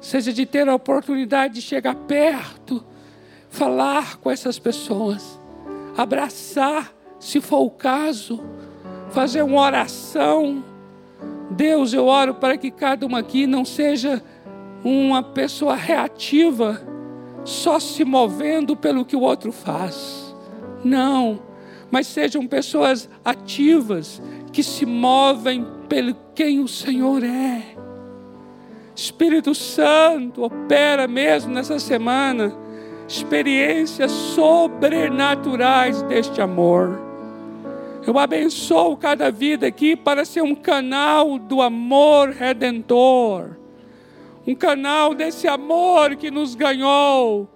seja 0.00 0.32
de 0.32 0.46
ter 0.46 0.68
a 0.68 0.74
oportunidade 0.74 1.54
de 1.54 1.62
chegar 1.62 1.94
perto, 1.94 2.84
falar 3.48 4.18
com 4.18 4.30
essas 4.30 4.58
pessoas, 4.58 5.38
abraçar 5.96 6.92
se 7.18 7.40
for 7.40 7.60
o 7.60 7.70
caso, 7.70 8.40
fazer 9.10 9.42
uma 9.42 9.60
oração. 9.60 10.64
Deus, 11.50 11.92
eu 11.92 12.06
oro 12.06 12.34
para 12.34 12.56
que 12.56 12.70
cada 12.70 13.04
uma 13.04 13.18
aqui 13.18 13.46
não 13.46 13.64
seja 13.64 14.22
uma 14.82 15.22
pessoa 15.22 15.74
reativa, 15.74 16.80
só 17.44 17.78
se 17.78 18.04
movendo 18.04 18.76
pelo 18.76 19.04
que 19.04 19.16
o 19.16 19.20
outro 19.20 19.52
faz. 19.52 20.34
Não, 20.84 21.40
mas 21.90 22.06
sejam 22.06 22.46
pessoas 22.46 23.08
ativas, 23.24 24.22
que 24.52 24.62
se 24.62 24.84
movem 24.84 25.66
pelo 25.88 26.16
quem 26.34 26.60
o 26.60 26.68
Senhor 26.68 27.22
é. 27.22 27.62
Espírito 28.94 29.54
Santo, 29.54 30.42
opera 30.42 31.06
mesmo 31.06 31.52
nessa 31.52 31.78
semana 31.78 32.54
experiências 33.08 34.10
sobrenaturais 34.12 36.02
deste 36.02 36.40
amor. 36.40 37.00
Eu 38.06 38.18
abençoo 38.18 38.96
cada 38.96 39.30
vida 39.30 39.66
aqui 39.66 39.96
para 39.96 40.24
ser 40.24 40.42
um 40.42 40.54
canal 40.54 41.38
do 41.38 41.60
amor 41.60 42.30
redentor. 42.30 43.59
Um 44.46 44.54
canal 44.54 45.14
desse 45.14 45.46
amor 45.46 46.16
que 46.16 46.30
nos 46.30 46.54
ganhou, 46.54 47.48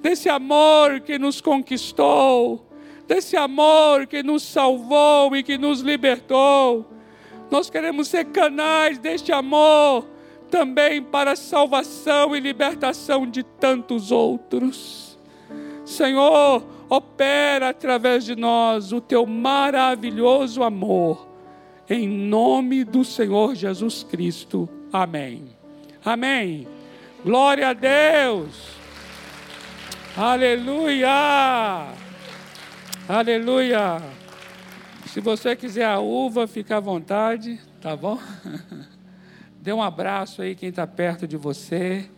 desse 0.00 0.28
amor 0.28 1.00
que 1.00 1.18
nos 1.18 1.40
conquistou, 1.40 2.66
desse 3.06 3.36
amor 3.36 4.06
que 4.06 4.22
nos 4.22 4.42
salvou 4.42 5.34
e 5.34 5.42
que 5.42 5.58
nos 5.58 5.80
libertou. 5.80 6.86
Nós 7.50 7.70
queremos 7.70 8.08
ser 8.08 8.26
canais 8.26 8.98
deste 8.98 9.32
amor 9.32 10.06
também 10.50 11.02
para 11.02 11.36
salvação 11.36 12.34
e 12.34 12.40
libertação 12.40 13.26
de 13.26 13.42
tantos 13.42 14.10
outros. 14.10 15.18
Senhor, 15.84 16.64
opera 16.88 17.70
através 17.70 18.24
de 18.24 18.36
nós 18.36 18.92
o 18.92 19.00
teu 19.00 19.26
maravilhoso 19.26 20.62
amor. 20.62 21.26
Em 21.88 22.06
nome 22.06 22.84
do 22.84 23.04
Senhor 23.04 23.54
Jesus 23.54 24.02
Cristo. 24.02 24.68
Amém. 24.92 25.57
Amém. 26.08 26.66
Glória 27.22 27.68
a 27.68 27.72
Deus. 27.74 28.78
Aleluia. 30.16 31.92
Aleluia. 33.06 34.00
Se 35.04 35.20
você 35.20 35.54
quiser 35.54 35.84
a 35.84 35.98
uva, 35.98 36.46
fica 36.46 36.78
à 36.78 36.80
vontade, 36.80 37.60
tá 37.78 37.94
bom? 37.94 38.18
Dê 39.60 39.70
um 39.70 39.82
abraço 39.82 40.40
aí 40.40 40.54
quem 40.54 40.70
está 40.70 40.86
perto 40.86 41.28
de 41.28 41.36
você. 41.36 42.08